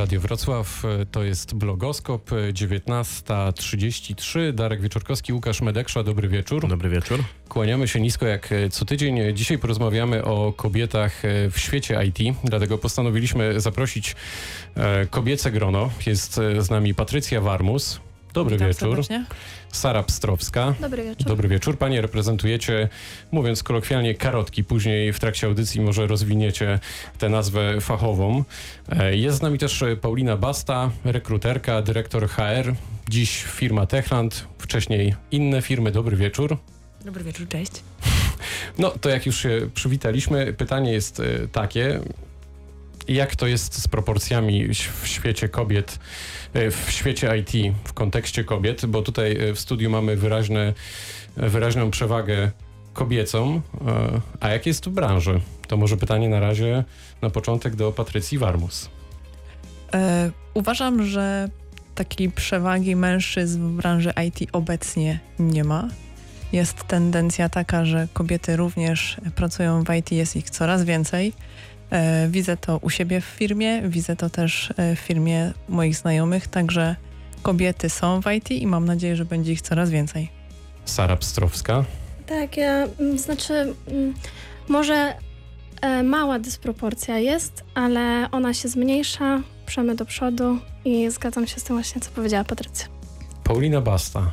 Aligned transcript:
Radio 0.00 0.20
Wrocław, 0.20 0.84
e, 0.84 1.06
to 1.06 1.24
jest 1.24 1.54
blogoskop 1.54 2.30
19.33. 2.52 4.52
Darek 4.52 4.80
Wieczorkowski, 4.80 5.32
Łukasz 5.32 5.60
Medeksza, 5.60 6.02
dobry 6.02 6.28
wieczór. 6.28 6.68
Dobry 6.68 6.88
wieczór. 6.88 7.24
Kłaniamy 7.48 7.88
się 7.88 8.00
nisko 8.00 8.26
jak 8.26 8.52
e, 8.52 8.70
co 8.70 8.84
tydzień. 8.84 9.34
Dzisiaj 9.34 9.58
porozmawiamy 9.58 10.24
o 10.24 10.52
kobietach 10.52 11.24
e, 11.24 11.50
w 11.50 11.58
świecie 11.58 12.04
IT, 12.04 12.18
dlatego 12.44 12.78
postanowiliśmy 12.78 13.60
zaprosić 13.60 14.16
kobiece 15.10 15.50
grono. 15.50 15.90
Jest 16.06 16.40
z 16.58 16.70
nami 16.70 16.94
Patrycja 16.94 17.40
Warmus. 17.40 18.00
Dobry 18.36 18.56
Witam 18.56 18.68
wieczór. 18.68 18.88
Serdecznie. 18.88 19.24
Sara 19.72 20.02
Pstrowska. 20.02 20.74
Dobry 20.80 21.04
wieczór. 21.04 21.26
Dobry 21.26 21.48
wieczór. 21.48 21.78
Panie 21.78 22.00
reprezentujecie, 22.00 22.88
mówiąc 23.32 23.62
kolokwialnie, 23.62 24.14
karotki. 24.14 24.64
Później 24.64 25.12
w 25.12 25.20
trakcie 25.20 25.46
audycji 25.46 25.80
może 25.80 26.06
rozwiniecie 26.06 26.78
tę 27.18 27.28
nazwę 27.28 27.80
fachową. 27.80 28.44
E, 28.88 29.16
jest 29.16 29.38
z 29.38 29.42
nami 29.42 29.58
też 29.58 29.84
Paulina 30.00 30.36
Basta, 30.36 30.90
rekruterka, 31.04 31.82
dyrektor 31.82 32.28
HR. 32.28 32.74
Dziś 33.08 33.42
firma 33.42 33.86
Techland, 33.86 34.46
wcześniej 34.58 35.14
inne 35.30 35.62
firmy. 35.62 35.90
Dobry 35.90 36.16
wieczór. 36.16 36.56
Dobry 37.04 37.24
wieczór, 37.24 37.48
cześć. 37.48 37.72
No 38.78 38.90
to 38.90 39.08
jak 39.08 39.26
już 39.26 39.36
się 39.36 39.70
przywitaliśmy, 39.74 40.52
pytanie 40.52 40.92
jest 40.92 41.20
e, 41.20 41.48
takie, 41.48 42.00
jak 43.08 43.36
to 43.36 43.46
jest 43.46 43.82
z 43.82 43.88
proporcjami 43.88 44.68
w 44.74 45.08
świecie 45.08 45.48
kobiet, 45.48 45.98
e, 46.54 46.70
w 46.70 46.90
świecie 46.90 47.38
IT, 47.38 47.76
w 47.84 47.92
kontekście 47.92 48.44
kobiet, 48.44 48.86
bo 48.86 49.02
tutaj 49.02 49.36
e, 49.36 49.54
w 49.54 49.60
studiu 49.60 49.90
mamy 49.90 50.16
wyraźne, 50.16 50.72
e, 51.36 51.48
wyraźną 51.48 51.90
przewagę 51.90 52.50
kobiecą, 52.92 53.60
a 54.40 54.48
jak 54.48 54.66
jest 54.66 54.86
w 54.86 54.90
branży? 54.90 55.40
To 55.68 55.76
może 55.76 55.96
pytanie 55.96 56.28
na 56.28 56.40
razie 56.40 56.84
na 57.22 57.30
początek 57.30 57.76
do 57.76 57.92
Patrycji 57.92 58.38
Warmus. 58.38 58.90
E, 59.94 60.30
uważam, 60.54 61.06
że 61.06 61.48
takiej 61.94 62.30
przewagi 62.30 62.96
mężczyzn 62.96 63.68
w 63.68 63.76
branży 63.76 64.12
IT 64.26 64.48
obecnie 64.52 65.20
nie 65.38 65.64
ma. 65.64 65.88
Jest 66.52 66.84
tendencja 66.84 67.48
taka, 67.48 67.84
że 67.84 68.08
kobiety 68.12 68.56
również 68.56 69.16
pracują 69.34 69.84
w 69.84 69.94
IT, 69.94 70.12
jest 70.12 70.36
ich 70.36 70.50
coraz 70.50 70.84
więcej. 70.84 71.32
E, 71.90 72.28
widzę 72.28 72.56
to 72.56 72.78
u 72.78 72.90
siebie 72.90 73.20
w 73.20 73.24
firmie, 73.24 73.82
widzę 73.88 74.16
to 74.16 74.30
też 74.30 74.72
e, 74.76 74.96
w 74.96 74.98
firmie 74.98 75.52
moich 75.68 75.96
znajomych, 75.96 76.48
także 76.48 76.96
kobiety 77.42 77.90
są 77.90 78.20
w 78.22 78.32
IT 78.32 78.50
i 78.50 78.66
mam 78.66 78.84
nadzieję, 78.84 79.16
że 79.16 79.24
będzie 79.24 79.52
ich 79.52 79.62
coraz 79.62 79.90
więcej. 79.90 80.30
Sara 80.84 81.16
Pstrowska. 81.16 81.84
Tak, 82.26 82.56
ja, 82.56 82.86
mm, 83.00 83.18
znaczy 83.18 83.74
mm, 83.88 84.14
może 84.68 85.14
e, 85.80 86.02
mała 86.02 86.38
dysproporcja 86.38 87.18
jest, 87.18 87.64
ale 87.74 88.28
ona 88.32 88.54
się 88.54 88.68
zmniejsza, 88.68 89.42
przemy 89.66 89.94
do 89.94 90.04
przodu 90.04 90.58
i 90.84 91.10
zgadzam 91.10 91.46
się 91.46 91.60
z 91.60 91.64
tym 91.64 91.76
właśnie, 91.76 92.00
co 92.00 92.10
powiedziała 92.10 92.44
Patrycja. 92.44 92.86
Paulina 93.44 93.80
Basta. 93.80 94.30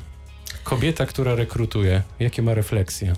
Kobieta, 0.63 1.05
która 1.05 1.35
rekrutuje. 1.35 2.01
Jakie 2.19 2.41
ma 2.41 2.53
refleksje? 2.53 3.13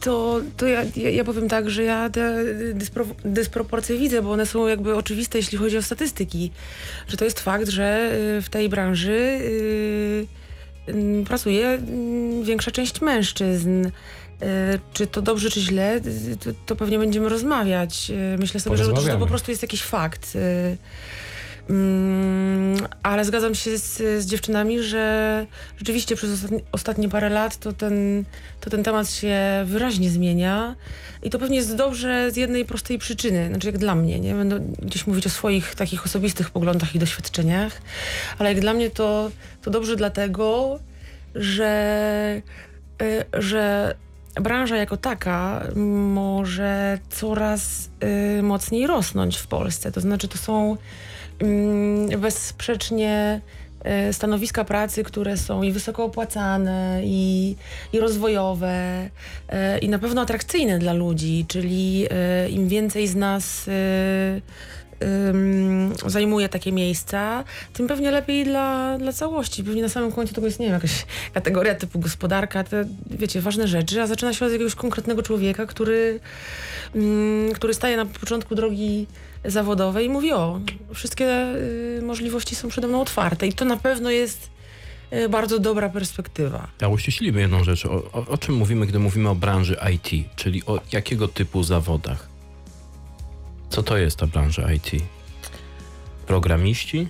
To, 0.00 0.40
to 0.56 0.66
ja, 0.66 0.82
ja 0.96 1.24
powiem 1.24 1.48
tak, 1.48 1.70
że 1.70 1.82
ja 1.82 2.10
te 2.10 2.44
dyspro, 2.74 3.06
dysproporcje 3.24 3.98
widzę, 3.98 4.22
bo 4.22 4.32
one 4.32 4.46
są 4.46 4.66
jakby 4.66 4.96
oczywiste, 4.96 5.38
jeśli 5.38 5.58
chodzi 5.58 5.76
o 5.76 5.82
statystyki. 5.82 6.50
Że 7.08 7.16
to 7.16 7.24
jest 7.24 7.40
fakt, 7.40 7.68
że 7.68 8.12
y, 8.38 8.42
w 8.42 8.48
tej 8.48 8.68
branży 8.68 9.40
yy, 10.86 11.24
pracuje 11.24 11.78
większa 12.42 12.70
część 12.70 13.00
mężczyzn. 13.00 13.86
Y, 13.86 13.90
czy 14.92 15.06
to 15.06 15.22
dobrze, 15.22 15.50
czy 15.50 15.60
źle, 15.60 16.00
to, 16.44 16.50
to 16.66 16.76
pewnie 16.76 16.98
będziemy 16.98 17.28
rozmawiać. 17.28 18.10
Y, 18.34 18.38
myślę 18.38 18.60
sobie, 18.60 18.76
że, 18.76 18.84
że 18.84 19.08
to 19.08 19.18
po 19.18 19.26
prostu 19.26 19.50
jest 19.50 19.62
jakiś 19.62 19.82
fakt. 19.82 20.36
Mm, 21.70 22.86
ale 23.02 23.24
zgadzam 23.24 23.54
się 23.54 23.78
z, 23.78 23.96
z, 23.96 24.26
dziewczynami, 24.26 24.82
że 24.82 25.46
rzeczywiście 25.78 26.16
przez 26.16 26.32
ostatnie, 26.32 26.60
ostatnie, 26.72 27.08
parę 27.08 27.28
lat 27.28 27.56
to 27.56 27.72
ten, 27.72 28.24
to 28.60 28.70
ten 28.70 28.82
temat 28.82 29.10
się 29.10 29.36
wyraźnie 29.64 30.10
zmienia 30.10 30.76
i 31.22 31.30
to 31.30 31.38
pewnie 31.38 31.56
jest 31.56 31.76
dobrze 31.76 32.30
z 32.30 32.36
jednej 32.36 32.64
prostej 32.64 32.98
przyczyny, 32.98 33.48
znaczy 33.48 33.66
jak 33.66 33.78
dla 33.78 33.94
mnie, 33.94 34.20
nie? 34.20 34.34
Będę 34.34 34.60
gdzieś 34.82 35.06
mówić 35.06 35.26
o 35.26 35.30
swoich 35.30 35.74
takich 35.74 36.06
osobistych 36.06 36.50
poglądach 36.50 36.94
i 36.94 36.98
doświadczeniach, 36.98 37.82
ale 38.38 38.52
jak 38.52 38.60
dla 38.60 38.74
mnie 38.74 38.90
to, 38.90 39.30
to 39.62 39.70
dobrze 39.70 39.96
dlatego, 39.96 40.78
że, 41.34 42.42
y, 43.02 43.24
że 43.32 43.94
branża 44.34 44.76
jako 44.76 44.96
taka 44.96 45.66
może 46.14 46.98
coraz 47.10 47.90
y, 48.38 48.42
mocniej 48.42 48.86
rosnąć 48.86 49.36
w 49.36 49.46
Polsce, 49.46 49.92
to 49.92 50.00
znaczy 50.00 50.28
to 50.28 50.38
są 50.38 50.76
Mm, 51.40 52.20
bezsprzecznie 52.20 53.40
e, 53.84 54.12
stanowiska 54.12 54.64
pracy, 54.64 55.04
które 55.04 55.36
są 55.36 55.62
i 55.62 55.72
wysoko 55.72 56.04
opłacane, 56.04 57.00
i, 57.04 57.56
i 57.92 58.00
rozwojowe, 58.00 59.08
e, 59.48 59.78
i 59.78 59.88
na 59.88 59.98
pewno 59.98 60.22
atrakcyjne 60.22 60.78
dla 60.78 60.92
ludzi, 60.92 61.44
czyli 61.48 62.06
e, 62.10 62.48
im 62.48 62.68
więcej 62.68 63.08
z 63.08 63.16
nas 63.16 63.70
zajmuje 66.06 66.48
takie 66.48 66.72
miejsca, 66.72 67.44
tym 67.72 67.88
pewnie 67.88 68.10
lepiej 68.10 68.44
dla, 68.44 68.98
dla 68.98 69.12
całości. 69.12 69.64
Pewnie 69.64 69.82
na 69.82 69.88
samym 69.88 70.12
końcu 70.12 70.34
tego 70.34 70.46
jest, 70.46 70.60
nie 70.60 70.66
wiem, 70.66 70.74
jakaś 70.74 71.06
kategoria 71.34 71.74
typu 71.74 71.98
gospodarka, 71.98 72.64
te, 72.64 72.84
wiecie, 73.10 73.40
ważne 73.40 73.68
rzeczy, 73.68 74.02
a 74.02 74.06
zaczyna 74.06 74.32
się 74.32 74.46
od 74.46 74.52
jakiegoś 74.52 74.74
konkretnego 74.74 75.22
człowieka, 75.22 75.66
który, 75.66 76.20
mm, 76.94 77.52
który 77.52 77.74
staje 77.74 77.96
na 77.96 78.06
początku 78.06 78.54
drogi 78.54 79.06
zawodowej 79.44 80.06
i 80.06 80.08
mówi, 80.08 80.32
o, 80.32 80.60
wszystkie 80.94 81.54
y, 81.98 82.02
możliwości 82.02 82.54
są 82.54 82.68
przede 82.68 82.88
mną 82.88 83.00
otwarte 83.00 83.46
i 83.46 83.52
to 83.52 83.64
na 83.64 83.76
pewno 83.76 84.10
jest 84.10 84.50
y, 85.12 85.28
bardzo 85.28 85.58
dobra 85.58 85.88
perspektywa. 85.88 86.68
Ja 86.80 86.88
uściślimy 86.88 87.40
jedną 87.40 87.64
rzecz. 87.64 87.86
O, 87.86 88.12
o, 88.12 88.26
o 88.26 88.38
czym 88.38 88.54
mówimy, 88.54 88.86
gdy 88.86 88.98
mówimy 88.98 89.28
o 89.28 89.34
branży 89.34 89.76
IT, 89.94 90.36
czyli 90.36 90.62
o 90.66 90.80
jakiego 90.92 91.28
typu 91.28 91.62
zawodach? 91.62 92.29
Co 93.70 93.82
to 93.82 93.96
jest 93.96 94.16
ta 94.16 94.26
branża 94.26 94.72
IT? 94.72 94.90
Programiści? 96.26 97.08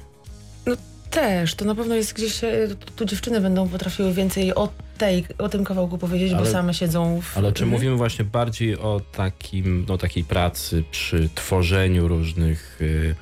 No 0.67 0.77
też, 1.11 1.55
to 1.55 1.65
na 1.65 1.75
pewno 1.75 1.95
jest 1.95 2.13
gdzieś, 2.13 2.45
e, 2.45 2.69
tu 2.97 3.05
dziewczyny 3.05 3.41
będą 3.41 3.69
potrafiły 3.69 4.13
więcej 4.13 4.55
o, 4.55 4.69
tej, 4.99 5.25
o 5.39 5.49
tym 5.49 5.65
kawałku 5.65 5.99
powiedzieć, 5.99 6.33
ale, 6.33 6.45
bo 6.45 6.51
same 6.51 6.75
siedzą 6.75 7.21
w... 7.21 7.39
Ale 7.39 7.53
czy 7.53 7.65
mhm. 7.65 7.71
mówimy 7.71 7.97
właśnie 7.97 8.25
bardziej 8.25 8.79
o 8.79 9.01
takim, 9.13 9.85
no, 9.89 9.99
takiej 9.99 10.25
pracy 10.25 10.85
przy 10.91 11.29
tworzeniu 11.35 12.09
różnych 12.09 12.79
y, 12.81 13.15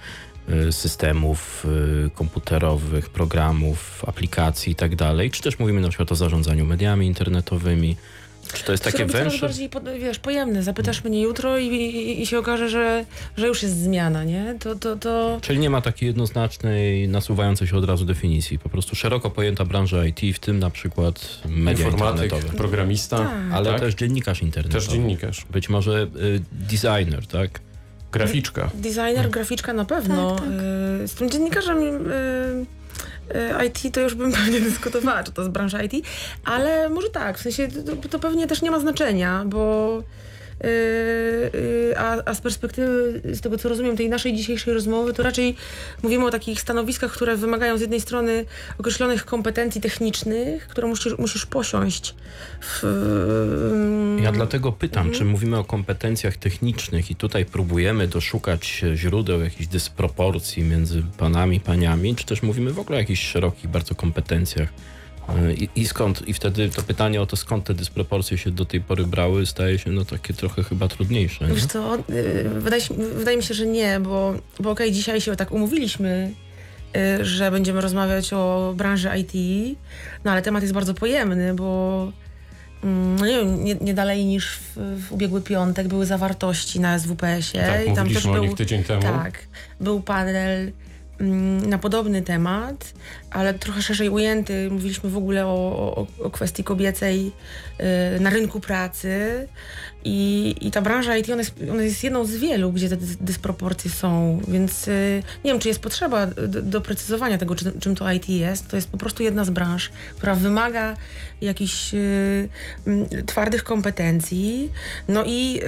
systemów 0.72 1.66
y, 2.06 2.10
komputerowych, 2.10 3.10
programów, 3.10 4.05
aplikacji 4.06 4.72
i 4.72 4.76
tak 4.76 4.97
dalej, 4.97 5.31
czy 5.31 5.43
też 5.43 5.59
mówimy 5.59 5.81
na 5.81 5.88
przykład 5.88 6.12
o 6.12 6.15
zarządzaniu 6.15 6.65
mediami 6.65 7.06
internetowymi, 7.06 7.97
czy 8.53 8.65
to 8.65 8.73
jest 8.73 8.85
takie 8.85 9.07
węższe? 9.07 9.41
bardziej, 9.41 9.71
wiesz, 9.99 10.19
pojemne. 10.19 10.63
Zapytasz 10.63 11.05
mnie 11.05 11.21
jutro 11.21 11.59
i, 11.59 11.67
i, 11.67 12.23
i, 12.23 12.27
się 12.27 12.39
okaże, 12.39 12.69
że, 12.69 13.05
że 13.37 13.47
już 13.47 13.63
jest 13.63 13.83
zmiana, 13.83 14.25
nie? 14.25 14.55
To, 14.61 14.75
to, 14.75 14.97
to... 14.97 15.39
Czyli 15.41 15.59
nie 15.59 15.71
ma 15.71 15.81
takiej 15.81 16.07
jednoznacznej, 16.07 17.09
nasuwającej 17.09 17.69
się 17.69 17.77
od 17.77 17.85
razu 17.85 18.05
definicji. 18.05 18.59
Po 18.59 18.69
prostu 18.69 18.97
szeroko 18.97 19.31
pojęta 19.31 19.65
branża 19.65 20.05
IT, 20.05 20.21
w 20.37 20.39
tym 20.39 20.59
na 20.59 20.71
przykład 20.71 21.41
media 21.49 21.85
Informatyk, 21.85 22.25
internetowe. 22.25 22.59
programista. 22.59 23.19
Tak. 23.19 23.33
Ale 23.53 23.71
tak? 23.71 23.81
też 23.81 23.95
dziennikarz 23.95 24.43
internetowy. 24.43 24.85
Też 24.85 24.93
dziennikarz. 24.93 25.45
Być 25.51 25.69
może 25.69 26.03
y, 26.17 26.41
designer, 26.53 27.27
tak? 27.27 27.61
Graficzka. 28.13 28.71
Designer, 28.75 29.31
graficzka 29.31 29.73
na 29.73 29.85
pewno. 29.85 30.31
Tak, 30.31 30.45
tak. 30.45 30.55
Y, 31.05 31.09
z 31.09 31.15
tym 31.15 31.31
dziennikarzem... 31.31 31.79
Y, 32.13 32.78
IT 33.66 33.94
to 33.94 34.00
już 34.00 34.15
bym 34.15 34.33
pewnie 34.44 34.61
dyskutowała, 34.61 35.22
czy 35.22 35.33
to 35.33 35.43
jest 35.43 35.53
branża 35.53 35.83
IT, 35.83 36.06
ale 36.44 36.89
może 36.89 37.11
tak, 37.11 37.39
w 37.39 37.43
sensie 37.43 37.69
to, 37.69 38.09
to 38.09 38.19
pewnie 38.19 38.47
też 38.47 38.62
nie 38.62 38.71
ma 38.71 38.81
znaczenia, 38.81 39.44
bo 39.47 40.03
a, 41.97 42.17
a 42.25 42.35
z 42.35 42.41
perspektywy, 42.41 43.21
z 43.25 43.41
tego 43.41 43.59
co 43.59 43.69
rozumiem, 43.69 43.97
tej 43.97 44.09
naszej 44.09 44.35
dzisiejszej 44.35 44.75
rozmowy, 44.75 45.13
to 45.13 45.23
raczej 45.23 45.57
mówimy 46.03 46.27
o 46.27 46.31
takich 46.31 46.61
stanowiskach, 46.61 47.13
które 47.13 47.37
wymagają 47.37 47.79
z 47.79 47.81
jednej 47.81 48.00
strony 48.00 48.44
określonych 48.79 49.25
kompetencji 49.25 49.81
technicznych, 49.81 50.69
które 50.69 50.88
musisz, 50.88 51.19
musisz 51.19 51.47
posiąść. 51.47 52.15
W, 52.61 52.82
yy, 54.17 54.23
ja 54.23 54.32
dlatego 54.32 54.73
pytam, 54.73 55.05
czy 55.05 55.11
mhm. 55.11 55.31
mówimy 55.31 55.59
o 55.59 55.65
kompetencjach 55.65 56.37
technicznych 56.37 57.11
i 57.11 57.15
tutaj 57.15 57.44
próbujemy 57.44 58.09
doszukać 58.09 58.85
źródeł 58.94 59.41
jakichś 59.41 59.67
dysproporcji 59.67 60.62
między 60.62 61.03
panami, 61.19 61.61
paniami, 61.61 62.15
czy 62.17 62.27
też 62.27 62.43
mówimy 62.43 62.73
w 62.73 62.79
ogóle 62.79 62.97
o 62.97 63.00
jakichś 63.00 63.23
szerokich 63.23 63.71
bardzo 63.71 63.94
kompetencjach 63.94 64.69
i, 65.59 65.69
I, 65.75 65.87
skąd, 65.87 66.29
i 66.29 66.35
wtedy 66.35 66.71
to 66.71 66.83
pytanie 66.83 67.23
o 67.23 67.27
to, 67.27 67.37
skąd 67.37 67.65
te 67.65 67.75
dysproporcje 67.75 68.39
się 68.39 68.51
do 68.51 68.65
tej 68.65 68.81
pory 68.81 69.07
brały, 69.07 69.47
staje 69.47 69.79
się 69.79 69.91
no 69.91 70.05
takie 70.05 70.35
trochę 70.35 70.63
chyba 70.63 70.89
trudniejsze. 70.89 71.47
Wiesz 71.47 71.67
co, 71.67 71.97
y, 71.97 72.01
wydaje, 72.57 72.83
wydaje 73.15 73.37
mi 73.37 73.43
się, 73.43 73.55
że 73.55 73.67
nie, 73.67 74.01
bo, 74.01 74.35
bo 74.61 74.71
okej, 74.71 74.87
okay, 74.87 74.93
dzisiaj 74.93 75.21
się 75.21 75.37
tak 75.37 75.53
umówiliśmy, 75.53 76.33
y, 76.97 77.25
że 77.25 77.51
będziemy 77.51 77.81
rozmawiać 77.81 78.33
o 78.33 78.75
branży 78.77 79.11
IT, 79.19 79.33
no 80.25 80.31
ale 80.31 80.43
temat 80.43 80.63
jest 80.63 80.75
bardzo 80.75 80.95
pojemny, 80.95 81.55
bo 81.55 82.13
mm, 82.85 83.17
no 83.17 83.27
nie 83.27 83.39
wiem, 83.39 83.65
nie, 83.65 83.75
nie 83.75 83.95
dalej 83.95 84.25
niż 84.25 84.57
w, 84.57 84.77
w, 84.77 85.13
ubiegły 85.13 85.41
piątek 85.41 85.89
były 85.89 86.07
zawartości 86.07 86.81
na 86.81 86.99
SWPS-ie. 86.99 87.67
Tak, 87.67 87.87
i 87.87 87.93
tam 87.93 88.09
też 88.09 88.25
był, 88.25 88.55
tydzień 88.55 88.85
temu. 88.85 89.03
Tak, 89.03 89.39
był 89.81 90.01
panel 90.01 90.73
na 91.20 91.79
podobny 91.79 92.23
temat, 92.23 92.94
ale 93.31 93.55
trochę 93.55 93.82
szerzej 93.82 94.09
ujęty. 94.09 94.70
Mówiliśmy 94.70 95.11
w 95.11 95.17
ogóle 95.17 95.47
o, 95.47 95.50
o, 95.97 96.06
o 96.25 96.31
kwestii 96.31 96.65
kobiecej 96.65 97.32
y, 98.17 98.20
na 98.20 98.31
rynku 98.31 98.61
pracy. 98.61 99.49
I, 100.05 100.55
I 100.61 100.71
ta 100.71 100.83
branża 100.83 101.17
IT, 101.17 101.31
ona 101.31 101.39
jest, 101.39 101.55
ona 101.73 101.83
jest 101.83 102.05
jedną 102.05 102.25
z 102.25 102.37
wielu, 102.37 102.73
gdzie 102.73 102.89
te 102.89 102.97
dysproporcje 103.21 103.91
są, 103.91 104.41
więc 104.49 104.89
y, 104.89 105.23
nie 105.45 105.50
wiem, 105.50 105.61
czy 105.61 105.69
jest 105.69 105.81
potrzeba 105.81 106.27
do, 106.27 106.62
doprecyzowania 106.62 107.39
tego, 107.39 107.55
czym, 107.55 107.81
czym 107.81 107.97
to 107.97 108.12
IT 108.12 108.29
jest. 108.29 108.69
To 108.69 108.77
jest 108.77 108.89
po 108.91 108.99
prostu 108.99 109.23
jedna 109.23 109.45
z 109.45 109.50
branż, 109.50 109.91
która 110.17 110.35
wymaga 110.35 110.97
jakichś 111.41 111.95
y, 111.95 112.49
twardych 113.27 113.65
kompetencji. 113.65 114.73
No 115.09 115.25
i 115.27 115.61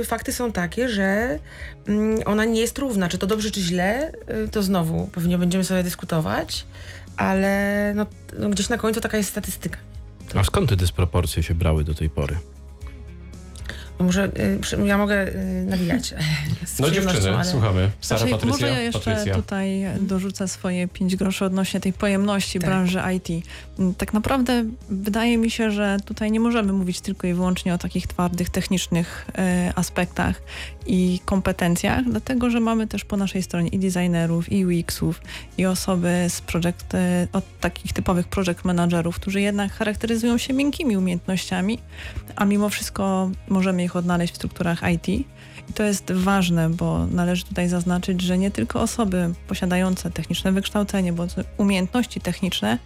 y, 0.00 0.04
fakty 0.04 0.32
są 0.32 0.52
takie, 0.52 0.88
że 0.88 1.38
mm, 1.86 2.20
ona 2.24 2.44
nie 2.44 2.60
jest 2.60 2.78
równa. 2.78 3.08
Czy 3.08 3.18
to 3.18 3.26
dobrze, 3.26 3.50
czy 3.50 3.60
źle, 3.60 4.12
to 4.50 4.62
znowu 4.62 5.06
pewnie 5.12 5.38
będziemy 5.38 5.64
sobie 5.64 5.82
dyskutować, 5.82 6.66
ale 7.16 7.92
no, 7.96 8.06
no, 8.38 8.48
gdzieś 8.48 8.68
na 8.68 8.78
końcu 8.78 9.00
taka 9.00 9.16
jest 9.16 9.30
statystyka. 9.30 9.78
A 10.34 10.44
skąd 10.44 10.68
te 10.68 10.76
dysproporcje 10.76 11.42
się 11.42 11.54
brały 11.54 11.84
do 11.84 11.94
tej 11.94 12.10
pory? 12.10 12.36
Może 13.98 14.24
y, 14.24 14.86
ja 14.86 14.98
mogę 14.98 15.28
y, 15.28 15.64
nawijać. 15.66 16.14
no 16.78 16.90
dziewczyny, 16.90 17.34
ale... 17.34 17.44
słuchamy. 17.44 17.90
Sara, 18.00 18.18
znaczy, 18.18 18.32
Patrycja, 18.32 18.66
Może 18.66 18.68
ja 18.68 18.80
jeszcze 18.80 19.00
Patrycja. 19.00 19.34
tutaj 19.34 19.84
dorzucę 20.00 20.48
swoje 20.48 20.88
pięć 20.88 21.16
groszy 21.16 21.44
odnośnie 21.44 21.80
tej 21.80 21.92
pojemności 21.92 22.58
tak. 22.58 22.70
branży 22.70 23.00
IT. 23.16 23.46
Mm, 23.78 23.94
tak 23.94 24.12
naprawdę 24.12 24.64
wydaje 24.88 25.38
mi 25.38 25.50
się, 25.50 25.70
że 25.70 25.96
tutaj 26.04 26.30
nie 26.30 26.40
możemy 26.40 26.72
mówić 26.72 27.00
tylko 27.00 27.26
i 27.26 27.34
wyłącznie 27.34 27.74
o 27.74 27.78
takich 27.78 28.06
twardych, 28.06 28.50
technicznych 28.50 29.26
y, 29.28 29.74
aspektach 29.74 30.42
i 30.86 31.20
kompetencjach, 31.24 32.04
dlatego 32.04 32.50
że 32.50 32.60
mamy 32.60 32.86
też 32.86 33.04
po 33.04 33.16
naszej 33.16 33.42
stronie 33.42 33.68
i 33.68 33.78
designerów, 33.78 34.52
i 34.52 34.66
UX-ów, 34.66 35.20
i 35.58 35.66
osoby 35.66 36.26
z 36.28 36.40
project, 36.40 36.94
e, 36.94 37.28
od 37.32 37.44
takich 37.60 37.92
typowych 37.92 38.28
project 38.28 38.64
managerów, 38.64 39.16
którzy 39.16 39.40
jednak 39.40 39.72
charakteryzują 39.72 40.38
się 40.38 40.52
miękkimi 40.52 40.96
umiejętnościami, 40.96 41.78
a 42.36 42.44
mimo 42.44 42.68
wszystko 42.68 43.30
możemy 43.48 43.83
ich 43.84 43.96
odnaleźć 43.96 44.32
w 44.32 44.36
strukturach 44.36 44.82
IT. 44.94 45.08
I 45.68 45.72
to 45.74 45.82
jest 45.82 46.12
ważne, 46.12 46.70
bo 46.70 47.06
należy 47.06 47.44
tutaj 47.44 47.68
zaznaczyć, 47.68 48.22
że 48.22 48.38
nie 48.38 48.50
tylko 48.50 48.80
osoby 48.80 49.34
posiadające 49.48 50.10
techniczne 50.10 50.52
wykształcenie, 50.52 51.12
bo 51.12 51.26
umiejętności 51.56 52.20
techniczne 52.20 52.78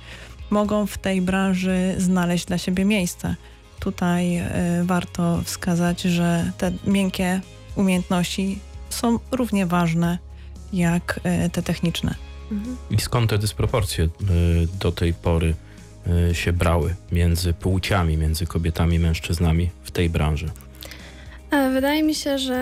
mogą 0.51 0.87
w 0.87 0.99
tej 0.99 1.23
branży 1.23 1.95
znaleźć 1.99 2.45
dla 2.45 2.59
siebie 2.59 2.85
miejsce. 2.85 3.35
Tutaj 3.81 4.39
y, 4.39 4.45
warto 4.85 5.41
wskazać, 5.45 6.03
że 6.03 6.53
te 6.59 6.73
miękkie 6.87 7.41
umiejętności 7.77 8.59
są 8.91 9.19
równie 9.31 9.67
ważne 9.67 10.19
jak 10.73 11.21
y, 11.47 11.51
te 11.51 11.63
techniczne. 11.63 12.15
Mhm. 12.53 12.77
I 12.91 13.01
skąd 13.01 13.31
te 13.31 13.39
dysproporcje 13.39 14.05
y, 14.05 14.09
do 14.81 14.93
tej 14.93 15.15
pory 15.15 15.55
się 16.33 16.53
brały 16.53 16.95
między 17.13 17.53
płciami, 17.53 18.17
między 18.17 18.47
kobietami 18.47 18.97
i 18.97 18.99
mężczyznami 18.99 19.71
w 19.83 19.91
tej 19.91 20.11
branży? 20.11 20.51
E, 21.51 21.71
wydaje 21.71 22.03
mi 22.03 22.15
się, 22.15 22.39
że 22.39 22.55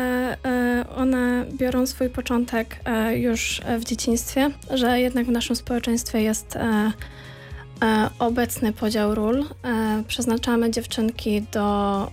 e, 0.45 0.85
one 0.97 1.47
biorą 1.53 1.87
swój 1.87 2.11
początek 2.11 2.77
e, 2.85 3.19
już 3.19 3.61
w 3.79 3.85
dzieciństwie, 3.85 4.51
że 4.71 5.01
jednak 5.01 5.27
w 5.27 5.31
naszym 5.31 5.57
społeczeństwie 5.57 6.23
jest 6.23 6.59
obecny 8.19 8.73
podział 8.73 9.15
ról. 9.15 9.45
Przeznaczamy 10.09 10.71
dziewczynki 10.71 11.43
do 11.43 12.11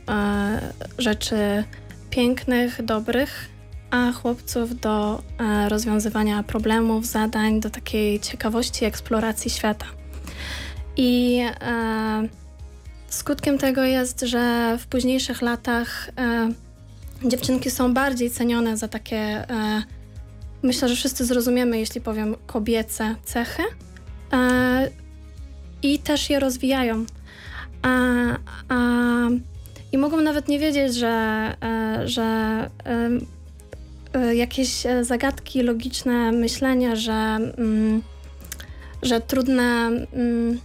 rzeczy 0.97 1.63
pięknych, 2.09 2.85
dobrych, 2.85 3.49
a 3.91 4.11
chłopców 4.11 4.79
do 4.79 5.23
rozwiązywania 5.67 6.43
problemów, 6.43 7.05
zadań, 7.05 7.59
do 7.59 7.69
takiej 7.69 8.19
ciekawości, 8.19 8.85
eksploracji 8.85 9.51
świata. 9.51 9.85
I 10.97 11.41
skutkiem 13.07 13.57
tego 13.57 13.83
jest, 13.83 14.21
że 14.21 14.77
w 14.79 14.87
późniejszych 14.87 15.41
latach 15.41 16.09
dziewczynki 17.25 17.71
są 17.71 17.93
bardziej 17.93 18.29
cenione 18.29 18.77
za 18.77 18.87
takie, 18.87 19.17
e, 19.17 19.83
myślę, 20.63 20.89
że 20.89 20.95
wszyscy 20.95 21.25
zrozumiemy, 21.25 21.79
jeśli 21.79 22.01
powiem 22.01 22.35
kobiece 22.47 23.15
cechy 23.23 23.63
e, 24.33 24.89
i 25.83 25.99
też 25.99 26.29
je 26.29 26.39
rozwijają. 26.39 27.05
A, 27.81 27.89
a, 28.69 28.75
I 29.91 29.97
mogą 29.97 30.21
nawet 30.21 30.47
nie 30.47 30.59
wiedzieć, 30.59 30.95
że, 30.95 31.07
e, 31.63 32.07
że 32.07 32.23
e, 32.85 33.09
e, 34.13 34.35
jakieś 34.35 34.83
zagadki 35.01 35.63
logiczne 35.63 36.31
myślenia, 36.31 36.95
że, 36.95 37.13
mm, 37.57 38.01
że 39.01 39.21
trudne, 39.21 39.89
mm, 40.13 40.59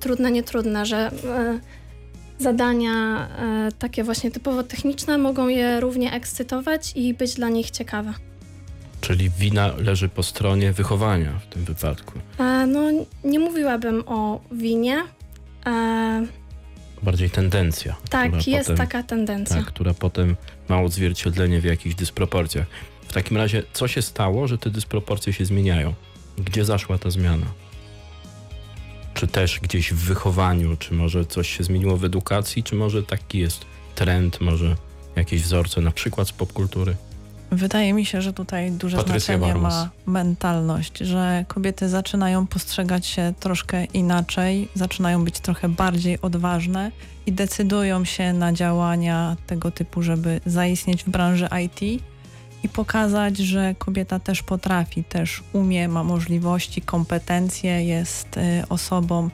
trudne, 0.00 0.30
nie 0.30 0.42
trudne, 0.42 0.86
że 0.86 0.96
e, 0.98 1.60
zadania 2.38 3.28
e, 3.38 3.68
takie 3.78 4.04
właśnie 4.04 4.30
typowo 4.30 4.62
techniczne 4.62 5.18
mogą 5.18 5.48
je 5.48 5.80
równie 5.80 6.12
ekscytować 6.12 6.92
i 6.96 7.14
być 7.14 7.34
dla 7.34 7.48
nich 7.48 7.70
ciekawe. 7.70 8.14
Czyli 9.00 9.30
wina 9.30 9.72
leży 9.76 10.08
po 10.08 10.22
stronie 10.22 10.72
wychowania 10.72 11.32
w 11.32 11.46
tym 11.54 11.64
wypadku. 11.64 12.12
E, 12.38 12.66
no, 12.66 12.80
nie 13.24 13.38
mówiłabym 13.38 14.02
o 14.06 14.40
winie. 14.52 15.02
E, 15.66 16.26
Bardziej 17.02 17.30
tendencja. 17.30 17.96
Tak, 18.10 18.46
jest 18.46 18.70
potem, 18.70 18.76
taka 18.76 19.02
tendencja. 19.02 19.56
Tak, 19.56 19.64
która 19.66 19.94
potem 19.94 20.36
ma 20.68 20.80
odzwierciedlenie 20.82 21.60
w 21.60 21.64
jakichś 21.64 21.94
dysproporcjach. 21.94 22.66
W 23.08 23.12
takim 23.12 23.36
razie, 23.36 23.62
co 23.72 23.88
się 23.88 24.02
stało, 24.02 24.48
że 24.48 24.58
te 24.58 24.70
dysproporcje 24.70 25.32
się 25.32 25.44
zmieniają? 25.44 25.94
Gdzie 26.38 26.64
zaszła 26.64 26.98
ta 26.98 27.10
zmiana? 27.10 27.46
Czy 29.14 29.26
też 29.26 29.60
gdzieś 29.60 29.92
w 29.92 29.96
wychowaniu, 29.96 30.76
czy 30.76 30.94
może 30.94 31.26
coś 31.26 31.56
się 31.56 31.64
zmieniło 31.64 31.96
w 31.96 32.04
edukacji, 32.04 32.62
czy 32.62 32.74
może 32.74 33.02
taki 33.02 33.38
jest 33.38 33.64
trend, 33.94 34.40
może 34.40 34.76
jakieś 35.16 35.42
wzorce, 35.42 35.80
na 35.80 35.90
przykład 35.90 36.28
z 36.28 36.32
popkultury? 36.32 36.96
Wydaje 37.50 37.92
mi 37.92 38.06
się, 38.06 38.22
że 38.22 38.32
tutaj 38.32 38.72
duże 38.72 38.96
Patrycja 38.96 39.38
znaczenie 39.38 39.60
ma 39.60 39.90
mentalność, 40.06 40.98
że 40.98 41.44
kobiety 41.48 41.88
zaczynają 41.88 42.46
postrzegać 42.46 43.06
się 43.06 43.34
troszkę 43.40 43.84
inaczej, 43.84 44.68
zaczynają 44.74 45.24
być 45.24 45.40
trochę 45.40 45.68
bardziej 45.68 46.20
odważne 46.20 46.90
i 47.26 47.32
decydują 47.32 48.04
się 48.04 48.32
na 48.32 48.52
działania 48.52 49.36
tego 49.46 49.70
typu, 49.70 50.02
żeby 50.02 50.40
zaistnieć 50.46 51.04
w 51.04 51.10
branży 51.10 51.48
IT 51.64 52.02
i 52.64 52.68
pokazać, 52.68 53.36
że 53.36 53.74
kobieta 53.78 54.18
też 54.18 54.42
potrafi, 54.42 55.04
też 55.04 55.42
umie, 55.52 55.88
ma 55.88 56.04
możliwości, 56.04 56.82
kompetencje, 56.82 57.84
jest 57.84 58.36
y, 58.36 58.68
osobą 58.68 59.30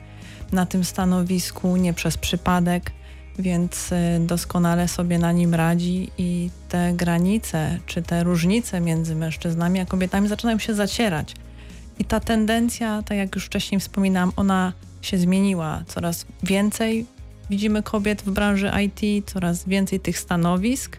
na 0.51 0.65
tym 0.65 0.83
stanowisku 0.83 1.77
nie 1.77 1.93
przez 1.93 2.17
przypadek, 2.17 2.91
więc 3.39 3.91
y, 3.91 3.95
doskonale 4.19 4.87
sobie 4.87 5.19
na 5.19 5.31
nim 5.31 5.55
radzi 5.55 6.09
i 6.17 6.49
te 6.69 6.93
granice, 6.93 7.79
czy 7.85 8.01
te 8.01 8.23
różnice 8.23 8.81
między 8.81 9.15
mężczyznami 9.15 9.79
a 9.79 9.85
kobietami 9.85 10.27
zaczynają 10.27 10.59
się 10.59 10.73
zacierać. 10.73 11.35
I 11.99 12.05
ta 12.05 12.19
tendencja, 12.19 13.03
tak 13.05 13.17
jak 13.17 13.35
już 13.35 13.45
wcześniej 13.45 13.81
wspominałam, 13.81 14.31
ona 14.35 14.73
się 15.01 15.17
zmieniła. 15.17 15.83
Coraz 15.87 16.25
więcej 16.43 17.05
widzimy 17.49 17.83
kobiet 17.83 18.21
w 18.21 18.31
branży 18.31 18.71
IT, 18.85 19.29
coraz 19.29 19.67
więcej 19.67 19.99
tych 19.99 20.19
stanowisk, 20.19 20.97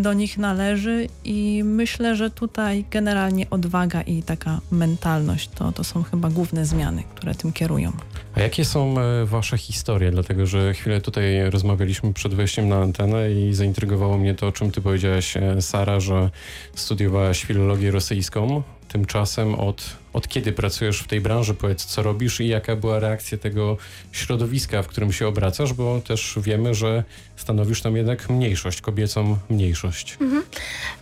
do 0.00 0.12
nich 0.12 0.38
należy 0.38 1.08
i 1.24 1.62
myślę, 1.64 2.16
że 2.16 2.30
tutaj 2.30 2.84
generalnie 2.90 3.50
odwaga 3.50 4.02
i 4.02 4.22
taka 4.22 4.60
mentalność 4.70 5.50
to, 5.54 5.72
to 5.72 5.84
są 5.84 6.02
chyba 6.02 6.30
główne 6.30 6.66
zmiany, 6.66 7.02
które 7.14 7.34
tym 7.34 7.52
kierują. 7.52 7.92
A 8.34 8.40
jakie 8.40 8.64
są 8.64 9.00
e, 9.00 9.26
wasze 9.26 9.58
historie? 9.58 10.10
Dlatego, 10.10 10.46
że 10.46 10.74
chwilę 10.74 11.00
tutaj 11.00 11.50
rozmawialiśmy 11.50 12.12
przed 12.12 12.34
wejściem 12.34 12.68
na 12.68 12.76
antenę 12.76 13.32
i 13.32 13.54
zaintrygowało 13.54 14.18
mnie 14.18 14.34
to, 14.34 14.46
o 14.46 14.52
czym 14.52 14.70
ty 14.70 14.80
powiedziałaś, 14.80 15.36
e, 15.36 15.62
Sara, 15.62 16.00
że 16.00 16.30
studiowałaś 16.74 17.44
filologię 17.44 17.90
rosyjską. 17.90 18.62
Tymczasem 18.88 19.54
od, 19.54 19.96
od 20.12 20.28
kiedy 20.28 20.52
pracujesz 20.52 21.00
w 21.00 21.08
tej 21.08 21.20
branży? 21.20 21.54
Powiedz, 21.54 21.84
co 21.84 22.02
robisz 22.02 22.40
i 22.40 22.48
jaka 22.48 22.76
była 22.76 22.98
reakcja 22.98 23.38
tego 23.38 23.76
środowiska, 24.12 24.82
w 24.82 24.86
którym 24.86 25.12
się 25.12 25.28
obracasz, 25.28 25.72
bo 25.72 26.00
też 26.00 26.38
wiemy, 26.42 26.74
że 26.74 27.04
stanowisz 27.36 27.82
tam 27.82 27.96
jednak 27.96 28.30
mniejszość, 28.30 28.80
kobiecą 28.80 29.38
mniejszość. 29.50 30.16
Mhm. 30.20 30.42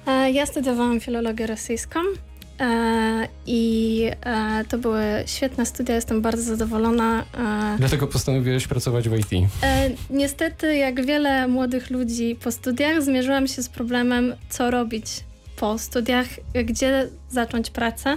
E, 0.06 0.30
ja 0.30 0.46
studiowałam 0.46 1.00
filologię 1.00 1.46
rosyjską. 1.46 2.00
E, 2.60 3.28
I 3.46 4.10
e, 4.24 4.64
to 4.68 4.78
były 4.78 5.02
świetne 5.26 5.66
studia, 5.66 5.94
jestem 5.94 6.22
bardzo 6.22 6.42
zadowolona. 6.42 7.24
Dlatego 7.78 8.06
postanowiłeś 8.06 8.66
pracować 8.66 9.08
w 9.08 9.18
IT. 9.18 9.48
Niestety, 10.10 10.76
jak 10.76 11.06
wiele 11.06 11.48
młodych 11.48 11.90
ludzi 11.90 12.36
po 12.44 12.52
studiach, 12.52 13.02
zmierzyłam 13.02 13.48
się 13.48 13.62
z 13.62 13.68
problemem, 13.68 14.34
co 14.48 14.70
robić 14.70 15.06
po 15.56 15.78
studiach, 15.78 16.26
gdzie 16.64 17.08
zacząć 17.30 17.70
pracę. 17.70 18.16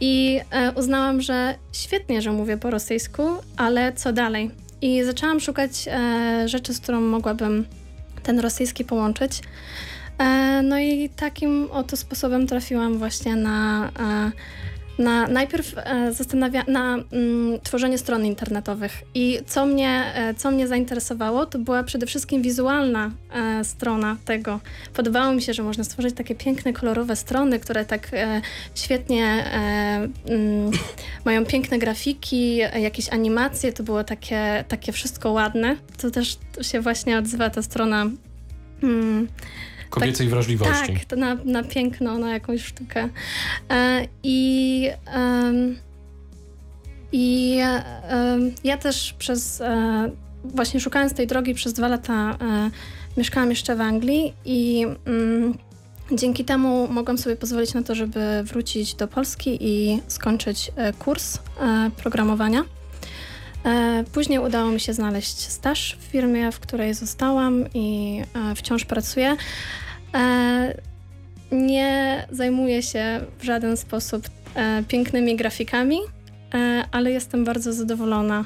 I 0.00 0.40
e, 0.50 0.72
uznałam, 0.72 1.20
że 1.20 1.54
świetnie, 1.72 2.22
że 2.22 2.32
mówię 2.32 2.56
po 2.56 2.70
rosyjsku, 2.70 3.22
ale 3.56 3.92
co 3.92 4.12
dalej? 4.12 4.50
I 4.82 5.04
zaczęłam 5.04 5.40
szukać 5.40 5.70
e, 5.88 6.48
rzeczy, 6.48 6.74
z 6.74 6.80
którą 6.80 7.00
mogłabym 7.00 7.66
ten 8.22 8.40
rosyjski 8.40 8.84
połączyć. 8.84 9.42
E, 10.18 10.62
no 10.62 10.78
i 10.78 11.08
takim 11.08 11.68
oto 11.70 11.96
sposobem 11.96 12.46
trafiłam 12.46 12.98
właśnie 12.98 13.36
na, 13.36 13.90
e, 14.00 15.02
na 15.02 15.26
najpierw 15.26 15.74
e, 15.76 16.12
zastanawia 16.12 16.64
na 16.68 16.94
mm, 16.94 17.60
tworzenie 17.60 17.98
stron 17.98 18.24
internetowych. 18.24 18.92
I 19.14 19.38
co 19.46 19.66
mnie, 19.66 20.12
co 20.36 20.50
mnie 20.50 20.68
zainteresowało, 20.68 21.46
to 21.46 21.58
była 21.58 21.82
przede 21.82 22.06
wszystkim 22.06 22.42
wizualna 22.42 23.10
e, 23.32 23.64
strona 23.64 24.16
tego. 24.24 24.60
Podobało 24.94 25.32
mi 25.32 25.42
się, 25.42 25.54
że 25.54 25.62
można 25.62 25.84
stworzyć 25.84 26.14
takie 26.14 26.34
piękne, 26.34 26.72
kolorowe 26.72 27.16
strony, 27.16 27.58
które 27.60 27.84
tak 27.84 28.08
e, 28.12 28.42
świetnie 28.74 29.24
e, 29.24 30.08
mm, 30.28 30.70
mają 31.24 31.46
piękne 31.46 31.78
grafiki, 31.78 32.56
jakieś 32.56 33.08
animacje, 33.08 33.72
to 33.72 33.82
było 33.82 34.04
takie, 34.04 34.64
takie 34.68 34.92
wszystko 34.92 35.32
ładne. 35.32 35.76
To 36.02 36.10
też 36.10 36.38
się 36.62 36.80
właśnie 36.80 37.18
odzywa 37.18 37.50
ta 37.50 37.62
strona. 37.62 38.06
Mm, 38.82 39.28
Kobiecej 39.90 40.28
wrażliwości. 40.28 40.92
tak, 40.92 41.04
to 41.04 41.16
na, 41.16 41.34
na 41.34 41.62
piękno, 41.62 42.18
na 42.18 42.32
jakąś 42.32 42.64
sztukę. 42.64 43.08
E, 43.70 44.06
I 44.22 44.90
i 47.12 47.56
ja 48.64 48.76
też 48.80 49.14
przez, 49.18 49.60
e, 49.60 50.10
właśnie 50.44 50.80
szukając 50.80 51.14
tej 51.14 51.26
drogi 51.26 51.54
przez 51.54 51.72
dwa 51.72 51.88
lata 51.88 52.38
e, 52.40 52.70
mieszkałam 53.16 53.50
jeszcze 53.50 53.76
w 53.76 53.80
Anglii 53.80 54.34
i 54.44 54.86
mm, 55.06 55.58
dzięki 56.12 56.44
temu 56.44 56.88
mogłam 56.90 57.18
sobie 57.18 57.36
pozwolić 57.36 57.74
na 57.74 57.82
to, 57.82 57.94
żeby 57.94 58.20
wrócić 58.44 58.94
do 58.94 59.08
Polski 59.08 59.58
i 59.60 60.02
skończyć 60.08 60.72
kurs 60.98 61.38
programowania. 61.96 62.64
E, 63.64 64.04
Później 64.12 64.38
udało 64.38 64.70
mi 64.70 64.80
się 64.80 64.92
znaleźć 64.92 65.38
staż 65.38 65.96
w 66.00 66.04
firmie, 66.04 66.52
w 66.52 66.60
której 66.60 66.94
zostałam 66.94 67.64
i 67.74 68.20
e, 68.50 68.54
wciąż 68.54 68.84
pracuję. 68.84 69.36
E, 70.14 70.74
Nie 71.52 72.26
zajmuję 72.30 72.82
się 72.82 73.20
w 73.38 73.44
żaden 73.44 73.76
sposób 73.76 74.28
pięknymi 74.88 75.36
grafikami, 75.36 75.98
ale 76.92 77.10
jestem 77.10 77.44
bardzo 77.44 77.72
zadowolona 77.72 78.44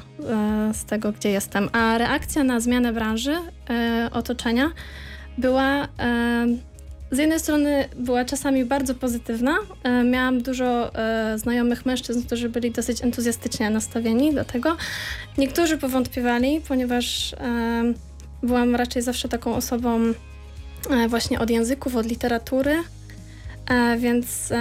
z 0.73 0.85
tego, 0.85 1.11
gdzie 1.11 1.29
jestem. 1.29 1.69
A 1.71 1.97
reakcja 1.97 2.43
na 2.43 2.59
zmianę 2.59 2.93
branży, 2.93 3.35
otoczenia 4.11 4.71
była. 5.37 5.87
Z 7.13 7.17
jednej 7.17 7.39
strony 7.39 7.89
była 7.95 8.25
czasami 8.25 8.65
bardzo 8.65 8.95
pozytywna. 8.95 9.57
E, 9.83 10.03
Miałam 10.03 10.41
dużo 10.41 10.95
e, 10.95 11.37
znajomych 11.37 11.85
mężczyzn, 11.85 12.23
którzy 12.23 12.49
byli 12.49 12.71
dosyć 12.71 13.03
entuzjastycznie 13.03 13.69
nastawieni 13.69 14.33
do 14.33 14.45
tego. 14.45 14.77
Niektórzy 15.37 15.77
powątpiewali, 15.77 16.61
ponieważ 16.67 17.33
e, 17.33 17.93
byłam 18.43 18.75
raczej 18.75 19.01
zawsze 19.01 19.29
taką 19.29 19.55
osobą 19.55 19.99
właśnie 21.07 21.39
od 21.39 21.49
języków, 21.49 21.95
od 21.95 22.05
literatury, 22.05 22.75
więc 23.97 24.53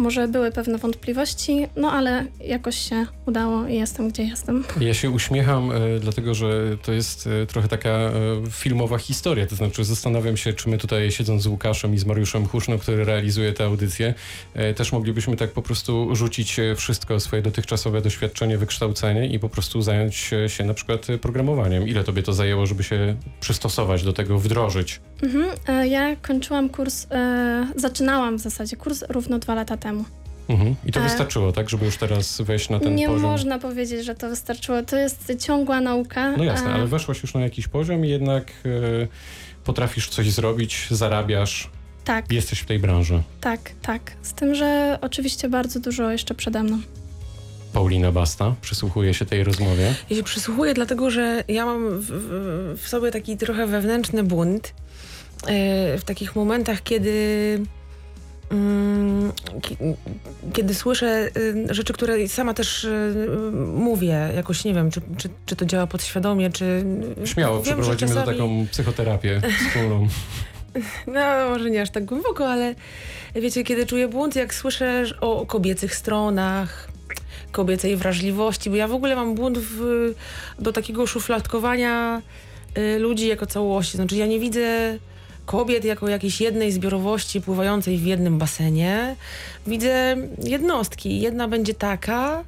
może 0.00 0.28
były 0.28 0.52
pewne 0.52 0.78
wątpliwości, 0.78 1.66
no 1.76 1.92
ale 1.92 2.26
jakoś 2.44 2.76
się 2.76 3.06
udało 3.26 3.66
i 3.66 3.74
jestem 3.74 4.08
gdzie 4.08 4.22
jestem. 4.22 4.64
Ja 4.80 4.94
się 4.94 5.10
uśmiecham, 5.10 5.70
e, 5.72 6.00
dlatego 6.00 6.34
że 6.34 6.76
to 6.82 6.92
jest 6.92 7.26
e, 7.26 7.46
trochę 7.46 7.68
taka 7.68 7.88
e, 7.88 8.12
filmowa 8.50 8.98
historia. 8.98 9.46
To 9.46 9.56
znaczy, 9.56 9.84
zastanawiam 9.84 10.36
się, 10.36 10.52
czy 10.52 10.68
my 10.68 10.78
tutaj 10.78 11.10
siedząc 11.10 11.42
z 11.42 11.46
Łukaszem 11.46 11.94
i 11.94 11.98
z 11.98 12.04
Mariuszem 12.04 12.46
Huszną, 12.46 12.78
który 12.78 13.04
realizuje 13.04 13.52
tę 13.52 13.64
audycję, 13.64 14.14
też 14.76 14.92
moglibyśmy 14.92 15.36
tak 15.36 15.52
po 15.52 15.62
prostu 15.62 16.16
rzucić 16.16 16.56
wszystko, 16.76 17.20
swoje 17.20 17.42
dotychczasowe 17.42 18.00
doświadczenie, 18.00 18.58
wykształcenie 18.58 19.26
i 19.26 19.38
po 19.38 19.48
prostu 19.48 19.82
zająć 19.82 20.30
się 20.46 20.64
na 20.64 20.74
przykład 20.74 21.06
programowaniem. 21.20 21.88
Ile 21.88 22.04
tobie 22.04 22.22
to 22.22 22.32
zajęło, 22.32 22.66
żeby 22.66 22.82
się 22.82 23.16
przystosować 23.40 24.04
do 24.04 24.12
tego, 24.12 24.38
wdrożyć? 24.38 25.00
Mhm. 25.22 25.44
e, 25.68 25.88
Ja 25.88 26.16
kończyłam 26.16 26.68
kurs, 26.68 27.06
e, 27.10 27.66
zaczynałam 27.76 28.36
w 28.38 28.40
zasadzie 28.40 28.76
kurs 28.76 29.04
równo 29.08 29.38
dwa 29.38 29.54
lata 29.54 29.76
temu. 29.76 30.04
Mhm. 30.48 30.74
I 30.86 30.92
to 30.92 31.00
E, 31.00 31.02
wystarczyło, 31.02 31.52
tak, 31.52 31.70
żeby 31.70 31.84
już 31.84 31.96
teraz 31.96 32.40
wejść 32.40 32.68
na 32.70 32.80
ten 32.80 32.94
Nie 32.94 33.06
poziom? 33.06 33.22
można 33.22 33.58
powiedzieć, 33.58 34.04
że 34.04 34.14
to 34.14 34.28
wystarczyło. 34.28 34.82
To 34.82 34.96
jest 34.96 35.32
ciągła 35.38 35.80
nauka. 35.80 36.32
No 36.36 36.44
jasne, 36.44 36.72
ale 36.72 36.86
weszłaś 36.86 37.22
już 37.22 37.34
na 37.34 37.40
jakiś 37.40 37.68
poziom 37.68 38.04
i 38.04 38.08
jednak 38.08 38.52
potrafisz 39.64 40.08
coś 40.08 40.30
zrobić, 40.32 40.86
zarabiasz, 40.90 41.70
Tak, 42.04 42.32
jesteś 42.32 42.58
w 42.60 42.66
tej 42.66 42.78
branży. 42.78 43.22
tak, 43.40 43.60
tak. 43.82 44.12
Z 44.22 44.32
tym, 44.32 44.54
że 44.54 44.98
oczywiście 45.00 45.48
bardzo 45.48 45.80
dużo 45.80 46.10
jeszcze 46.10 46.34
przede 46.34 46.62
mną. 46.62 46.78
Paulina 47.72 48.12
Basta 48.12 48.54
przysłuchuje 48.60 49.14
się 49.14 49.24
tej 49.26 49.44
rozmowie. 49.44 49.94
Ja 50.10 50.16
się 50.16 50.22
przysłuchuję, 50.22 50.74
dlatego 50.74 51.10
że 51.10 51.44
ja 51.48 51.66
mam 51.66 52.00
w, 52.00 52.06
w, 52.80 52.88
sobie 52.88 53.10
taki 53.10 53.36
trochę 53.36 53.66
wewnętrzny 53.66 54.22
bunt 54.24 54.74
e, 55.46 55.98
w 55.98 56.04
takich 56.04 56.36
momentach, 56.36 56.82
kiedy. 56.82 57.60
mm, 58.50 59.32
ki- 59.62 59.76
Kiedy 60.52 60.74
słyszę 60.74 61.28
y, 61.36 61.74
rzeczy, 61.74 61.92
które 61.92 62.28
sama 62.28 62.54
też 62.54 62.84
y, 62.84 63.14
mówię, 63.74 64.30
jakoś 64.36 64.64
nie 64.64 64.74
wiem, 64.74 64.90
czy, 64.90 65.00
czy, 65.16 65.28
czy 65.46 65.56
to 65.56 65.64
działa 65.64 65.86
podświadomie, 65.86 66.50
czy. 66.50 66.84
Śmiało, 67.24 67.56
Wiem, 67.56 67.64
przeprowadzimy 67.64 68.10
czasami- 68.14 68.26
do 68.26 68.32
taką 68.32 68.66
psychoterapię 68.70 69.40
wspólną. 69.68 70.06
No, 71.06 71.20
może 71.48 71.70
nie 71.70 71.82
aż 71.82 71.90
tak 71.90 72.04
głęboko, 72.04 72.48
ale 72.48 72.74
wiecie, 73.34 73.64
kiedy 73.64 73.86
czuję 73.86 74.08
bunt, 74.08 74.36
jak 74.36 74.54
słyszę 74.54 75.04
o 75.20 75.46
kobiecych 75.46 75.94
stronach, 75.94 76.88
kobiecej 77.52 77.96
wrażliwości, 77.96 78.70
bo 78.70 78.76
ja 78.76 78.88
w 78.88 78.92
ogóle 78.92 79.16
mam 79.16 79.34
bunt 79.34 79.58
w, 79.58 79.80
do 80.58 80.72
takiego 80.72 81.06
szufladkowania 81.06 82.22
y, 82.78 82.98
ludzi 82.98 83.26
jako 83.26 83.46
całości. 83.46 83.96
Znaczy, 83.96 84.16
ja 84.16 84.26
nie 84.26 84.40
widzę 84.40 84.98
kobiet 85.46 85.84
jako 85.84 86.08
jakiejś 86.08 86.40
jednej 86.40 86.72
zbiorowości 86.72 87.40
pływającej 87.40 87.98
w 87.98 88.06
jednym 88.06 88.38
basenie. 88.38 89.16
Widzę 89.66 90.16
jednostki. 90.42 91.20
Jedna 91.20 91.48
będzie 91.48 91.74
taka, 91.74 92.44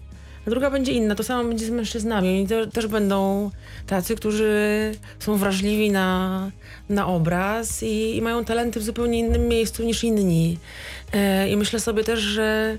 a 0.47 0.51
druga 0.51 0.71
będzie 0.71 0.93
inna. 0.93 1.15
To 1.15 1.23
samo 1.23 1.49
będzie 1.49 1.67
z 1.67 1.71
mężczyznami. 1.71 2.29
Oni 2.29 2.47
te, 2.47 2.67
też 2.67 2.87
będą 2.87 3.51
tacy, 3.87 4.17
którzy 4.17 4.93
są 5.19 5.37
wrażliwi 5.37 5.91
na, 5.91 6.51
na 6.89 7.07
obraz 7.07 7.83
i, 7.83 8.17
i 8.17 8.23
mają 8.23 8.45
talenty 8.45 8.81
w 8.81 8.83
zupełnie 8.83 9.19
innym 9.19 9.49
miejscu 9.49 9.83
niż 9.83 10.05
inni. 10.05 10.59
E, 11.13 11.49
I 11.49 11.57
myślę 11.57 11.81
sobie 11.81 12.05
też, 12.05 12.21
że 12.21 12.79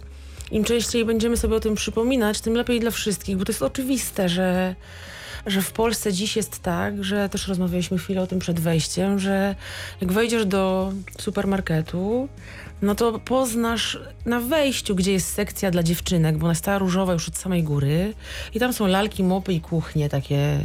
im 0.52 0.64
częściej 0.64 1.06
będziemy 1.06 1.38
sobie 1.38 1.56
o 1.56 1.60
tym 1.60 1.76
przypominać, 1.76 2.42
tym 2.42 2.54
lepiej 2.54 2.80
dla 2.80 2.92
wszystkich, 2.92 3.38
bo 3.38 3.46
to 3.46 3.52
jest 3.52 3.62
oczywiste, 3.62 4.30
że, 4.30 4.76
że 5.46 5.62
w 5.62 5.72
Polsce 5.72 6.14
dziś 6.14 6.36
jest 6.36 6.60
tak, 6.60 7.04
że 7.04 7.30
też 7.30 7.48
rozmawialiśmy 7.48 7.98
chwilę 7.98 8.22
o 8.22 8.28
tym 8.28 8.40
przed 8.40 8.60
wejściem, 8.60 9.20
że 9.20 9.56
jak 10.02 10.12
wejdziesz 10.12 10.46
do 10.46 10.94
supermarketu, 11.20 12.30
no 12.82 12.96
to 12.96 13.20
poznasz 13.20 14.00
na 14.26 14.40
wejściu, 14.40 14.96
gdzie 14.96 15.12
jest 15.12 15.34
sekcja 15.34 15.72
dla 15.72 15.84
dziewczynek, 15.84 16.38
bo 16.38 16.46
ona 16.46 16.52
jest 16.52 16.68
różowa 16.78 17.14
już 17.14 17.28
od 17.28 17.38
samej 17.38 17.64
góry 17.64 18.14
i 18.54 18.60
tam 18.60 18.74
są 18.74 18.88
lalki, 18.88 19.24
mopy 19.24 19.54
i 19.54 19.62
kuchnie 19.62 20.10
takie 20.10 20.60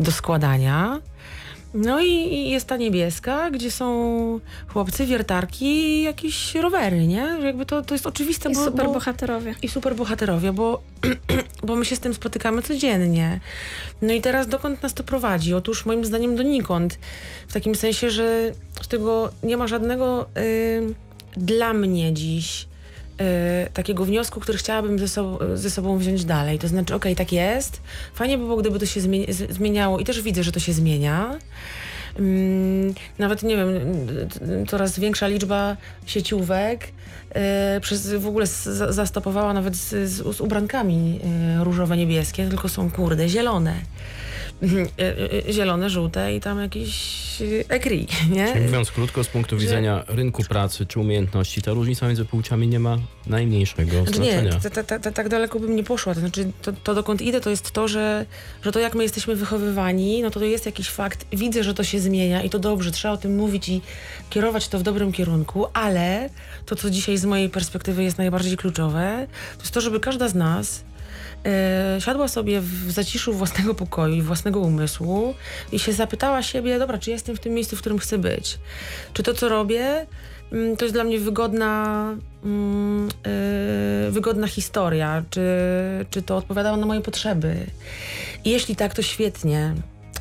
do 0.00 0.12
składania. 0.12 1.00
No 1.74 2.00
i 2.00 2.50
jest 2.50 2.66
ta 2.66 2.76
niebieska, 2.76 3.50
gdzie 3.50 3.70
są 3.70 4.40
chłopcy, 4.68 5.06
wiertarki 5.06 5.64
i 5.66 6.02
jakieś 6.02 6.54
rowery, 6.54 7.06
nie? 7.06 7.38
Jakby 7.42 7.66
to, 7.66 7.82
to 7.82 7.94
jest 7.94 8.06
oczywiste, 8.06 8.50
I 8.50 8.54
bo, 8.54 8.64
super 8.64 8.86
bo, 8.86 8.92
bohaterowie. 8.92 9.54
i 9.62 9.68
super 9.68 9.96
bohaterowie, 9.96 10.52
bo, 10.52 10.82
bo 11.66 11.76
my 11.76 11.84
się 11.84 11.96
z 11.96 12.00
tym 12.00 12.14
spotykamy 12.14 12.62
codziennie. 12.62 13.40
No 14.02 14.12
i 14.12 14.20
teraz 14.20 14.48
dokąd 14.48 14.82
nas 14.82 14.94
to 14.94 15.04
prowadzi? 15.04 15.54
Otóż 15.54 15.86
moim 15.86 16.04
zdaniem 16.04 16.36
donikąd. 16.36 16.98
W 17.48 17.52
takim 17.52 17.74
sensie, 17.74 18.10
że 18.10 18.52
z 18.82 18.88
tego 18.88 19.30
nie 19.42 19.56
ma 19.56 19.66
żadnego 19.66 20.26
y, 20.36 20.94
dla 21.36 21.72
mnie 21.72 22.14
dziś 22.14 22.69
takiego 23.74 24.04
wniosku, 24.04 24.40
który 24.40 24.58
chciałabym 24.58 24.98
ze, 24.98 25.08
sobą 25.08 25.38
ze 25.54 25.70
sobą 25.70 25.98
wziąć 25.98 26.24
dalej. 26.24 26.58
To 26.58 26.68
znaczy, 26.68 26.94
okej, 26.94 27.16
tak 27.16 27.32
jest. 27.32 27.80
Fajnie 28.14 28.38
by 28.38 28.44
było, 28.44 28.56
gdyby 28.56 28.78
to 28.78 28.86
się 28.86 29.00
zmieniało 29.50 29.98
i 29.98 30.04
też 30.04 30.22
widzę, 30.22 30.42
że 30.42 30.52
to 30.52 30.60
się 30.60 30.72
zmienia. 30.72 31.38
Mm, 32.18 32.94
nawet 33.18 33.42
nie 33.42 33.56
wiem, 33.56 33.68
y, 33.68 34.66
coraz 34.68 34.98
większa 34.98 35.26
liczba 35.26 35.76
sieciówek 36.06 36.88
y, 37.76 37.80
przez 37.80 38.14
w 38.14 38.26
ogóle 38.26 38.46
zastopowała 38.88 39.52
nawet 39.52 39.76
z, 39.76 40.10
z, 40.10 40.36
z 40.36 40.40
ubrankami 40.40 41.20
y, 41.60 41.64
różowe-niebieskie, 41.64 42.48
tylko 42.48 42.68
są 42.68 42.90
kurde 42.90 43.28
zielone. 43.28 43.74
Mhm, 44.62 44.86
y, 45.00 45.48
y, 45.48 45.52
Zielone, 45.52 45.90
żółte 45.90 46.34
i 46.34 46.40
tam 46.40 46.60
jakieś 46.60 46.92
y, 47.40 47.64
ekri, 47.68 48.06
nie? 48.36 48.52
Czyli 48.52 48.64
mówiąc 48.64 48.90
krótko, 48.90 49.24
z 49.24 49.28
punktu 49.28 49.56
że- 49.56 49.62
widzenia 49.66 50.04
rynku 50.08 50.42
pracy 50.44 50.86
czy 50.86 51.00
umiejętności, 51.00 51.62
ta 51.62 51.72
różnica 51.72 52.06
między 52.06 52.24
płciami 52.24 52.68
nie 52.68 52.78
ma 52.80 52.98
najmniejszego 53.26 54.02
Znaczy 54.04 54.20
nie, 54.20 54.32
znaczenia. 54.32 54.60
ta, 54.62 54.70
ta, 54.70 54.82
ta, 54.84 54.98
ta, 54.98 55.10
tak 55.12 55.28
daleko 55.28 55.60
bym 55.60 55.76
nie 55.76 55.84
poszła. 55.84 56.14
To 56.14 56.20
znaczy, 56.20 56.50
to, 56.62 56.72
to 56.72 56.94
dokąd 56.94 57.22
idę, 57.22 57.40
to 57.40 57.50
jest 57.50 57.70
to, 57.70 57.88
że, 57.88 58.26
że 58.62 58.72
to 58.72 58.78
jak 58.80 58.94
my 58.94 59.02
jesteśmy 59.02 59.36
wychowywani, 59.36 60.22
no 60.22 60.30
to 60.30 60.40
to 60.40 60.46
jest 60.46 60.66
jakiś 60.66 60.88
fakt. 60.90 61.26
Widzę, 61.32 61.64
że 61.64 61.74
to 61.74 61.84
się 61.84 62.00
zmienia 62.00 62.42
i 62.42 62.50
to 62.50 62.58
dobrze, 62.58 62.90
trzeba 62.90 63.14
o 63.14 63.16
tym 63.16 63.36
mówić 63.36 63.68
i 63.68 63.80
kierować 64.30 64.68
to 64.68 64.78
w 64.78 64.82
dobrym 64.82 65.12
kierunku, 65.12 65.66
ale 65.72 66.30
to, 66.66 66.76
co 66.76 66.90
dzisiaj 66.90 67.16
z 67.18 67.24
mojej 67.24 67.48
perspektywy 67.50 68.02
jest 68.04 68.18
najbardziej 68.18 68.56
kluczowe, 68.56 69.26
to 69.56 69.62
jest 69.62 69.74
to, 69.74 69.80
żeby 69.80 70.00
każda 70.00 70.28
z 70.28 70.34
nas 70.34 70.84
e, 71.46 72.00
siadła 72.00 72.28
sobie 72.28 72.60
w 72.60 72.90
zaciszu 72.90 73.32
własnego 73.32 73.74
pokoju 73.74 74.14
i 74.14 74.22
własnego 74.22 74.60
umysłu 74.60 75.34
i 75.72 75.78
się 75.78 75.92
zapytała 75.92 76.42
siebie, 76.42 76.78
dobra, 76.78 76.98
czy 76.98 77.10
jestem 77.10 77.36
w 77.36 77.40
tym 77.40 77.54
miejscu, 77.54 77.76
w 77.76 77.80
którym 77.80 77.98
chcę 77.98 78.18
być? 78.18 78.58
Czy 79.12 79.22
to, 79.22 79.34
co 79.34 79.48
robię, 79.48 80.06
mm, 80.52 80.76
to 80.76 80.84
jest 80.84 80.94
dla 80.94 81.04
mnie 81.04 81.18
wygodna, 81.18 82.04
mm, 82.44 83.08
e, 83.08 84.10
wygodna 84.10 84.46
historia? 84.46 85.22
Czy, 85.30 85.42
czy 86.10 86.22
to 86.22 86.36
odpowiadało 86.36 86.76
na 86.76 86.86
moje 86.86 87.00
potrzeby? 87.00 87.56
I 88.44 88.50
jeśli 88.50 88.76
tak, 88.76 88.94
to 88.94 89.02
świetnie. 89.02 89.74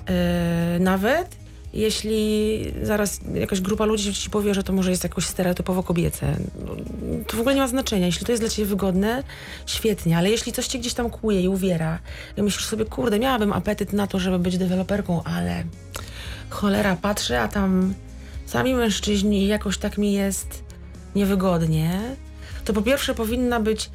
E, 0.09 0.77
nawet 0.79 1.39
jeśli 1.73 2.73
zaraz 2.83 3.19
jakaś 3.33 3.61
grupa 3.61 3.85
ludzi 3.85 4.13
ci 4.13 4.29
powie, 4.29 4.53
że 4.53 4.63
to 4.63 4.73
może 4.73 4.91
jest 4.91 5.03
jakoś 5.03 5.25
stereotypowo 5.25 5.83
kobiece, 5.83 6.35
no, 6.65 6.75
to 7.27 7.37
w 7.37 7.39
ogóle 7.39 7.55
nie 7.55 7.61
ma 7.61 7.67
znaczenia. 7.67 8.05
Jeśli 8.05 8.25
to 8.25 8.31
jest 8.31 8.41
dla 8.43 8.49
ciebie 8.49 8.65
wygodne, 8.65 9.23
świetnie, 9.65 10.17
ale 10.17 10.29
jeśli 10.29 10.51
coś 10.51 10.67
cię 10.67 10.79
gdzieś 10.79 10.93
tam 10.93 11.09
kłuje 11.09 11.41
i 11.41 11.47
uwiera 11.47 11.99
i 12.37 12.41
myślisz 12.41 12.65
sobie, 12.65 12.85
kurde, 12.85 13.19
miałabym 13.19 13.53
apetyt 13.53 13.93
na 13.93 14.07
to, 14.07 14.19
żeby 14.19 14.39
być 14.39 14.57
deweloperką, 14.57 15.23
ale 15.23 15.63
cholera, 16.49 16.95
patrzę, 16.95 17.41
a 17.41 17.47
tam 17.47 17.93
sami 18.45 18.75
mężczyźni 18.75 19.43
i 19.43 19.47
jakoś 19.47 19.77
tak 19.77 19.97
mi 19.97 20.13
jest 20.13 20.63
niewygodnie, 21.15 21.99
to 22.65 22.73
po 22.73 22.81
pierwsze 22.81 23.15
powinna 23.15 23.59
być 23.59 23.89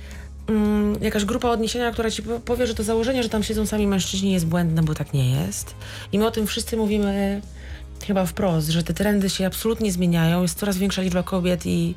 mm, 0.48 1.02
jakaś 1.02 1.24
grupa 1.24 1.48
odniesienia, 1.48 1.92
która 1.92 2.10
ci 2.10 2.22
po- 2.22 2.40
powie, 2.40 2.66
że 2.66 2.74
to 2.74 2.82
założenie, 2.82 3.22
że 3.22 3.28
tam 3.28 3.42
siedzą 3.42 3.66
sami 3.66 3.86
mężczyźni 3.86 4.32
jest 4.32 4.46
błędne, 4.46 4.82
bo 4.82 4.94
tak 4.94 5.12
nie 5.12 5.30
jest. 5.30 5.74
I 6.12 6.18
my 6.18 6.26
o 6.26 6.30
tym 6.30 6.46
wszyscy 6.46 6.76
mówimy 6.76 7.40
chyba 8.04 8.26
wprost, 8.26 8.68
że 8.68 8.82
te 8.82 8.94
trendy 8.94 9.30
się 9.30 9.46
absolutnie 9.46 9.92
zmieniają, 9.92 10.42
jest 10.42 10.58
coraz 10.58 10.78
większa 10.78 11.02
liczba 11.02 11.22
kobiet 11.22 11.66
i, 11.66 11.94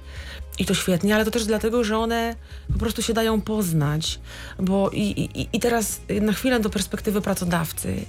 i 0.60 0.66
to 0.66 0.74
świetnie, 0.74 1.16
ale 1.16 1.26
to 1.26 1.32
też 1.32 1.46
dlatego, 1.46 1.84
że 1.84 1.98
one 1.98 2.36
po 2.74 2.80
prostu 2.80 3.02
się 3.02 3.14
dają 3.14 3.42
poznać, 3.42 4.20
bo 4.60 4.90
i, 4.90 5.02
i, 5.02 5.50
i 5.54 5.60
teraz 5.60 6.02
na 6.22 6.34
chwilę 6.34 6.60
do 6.60 6.70
perspektywy 6.70 7.22
pracodawcy. 7.22 8.06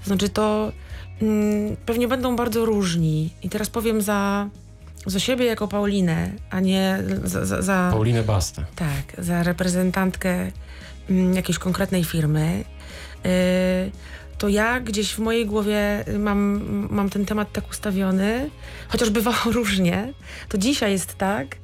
To 0.00 0.06
znaczy 0.06 0.28
to 0.28 0.72
mm, 1.22 1.76
pewnie 1.86 2.08
będą 2.08 2.36
bardzo 2.36 2.64
różni 2.64 3.30
i 3.42 3.48
teraz 3.48 3.70
powiem 3.70 4.02
za, 4.02 4.48
za 5.06 5.20
siebie 5.20 5.44
jako 5.44 5.68
Paulinę, 5.68 6.30
a 6.50 6.60
nie 6.60 7.02
za, 7.24 7.46
za, 7.46 7.62
za 7.62 7.88
Paulinę 7.92 8.22
Bastę. 8.22 8.64
tak, 8.76 9.24
za 9.24 9.42
reprezentantkę 9.42 10.52
mm, 11.10 11.34
jakiejś 11.34 11.58
konkretnej 11.58 12.04
firmy, 12.04 12.64
yy, 13.24 13.30
to 14.42 14.48
ja 14.48 14.80
gdzieś 14.80 15.14
w 15.14 15.18
mojej 15.18 15.46
głowie 15.46 16.04
mam, 16.18 16.62
mam 16.90 17.10
ten 17.10 17.26
temat 17.26 17.52
tak 17.52 17.70
ustawiony, 17.70 18.50
chociaż 18.88 19.10
bywało 19.10 19.52
różnie, 19.58 20.12
to 20.48 20.58
dzisiaj 20.58 20.92
jest 20.92 21.14
tak, 21.14 21.56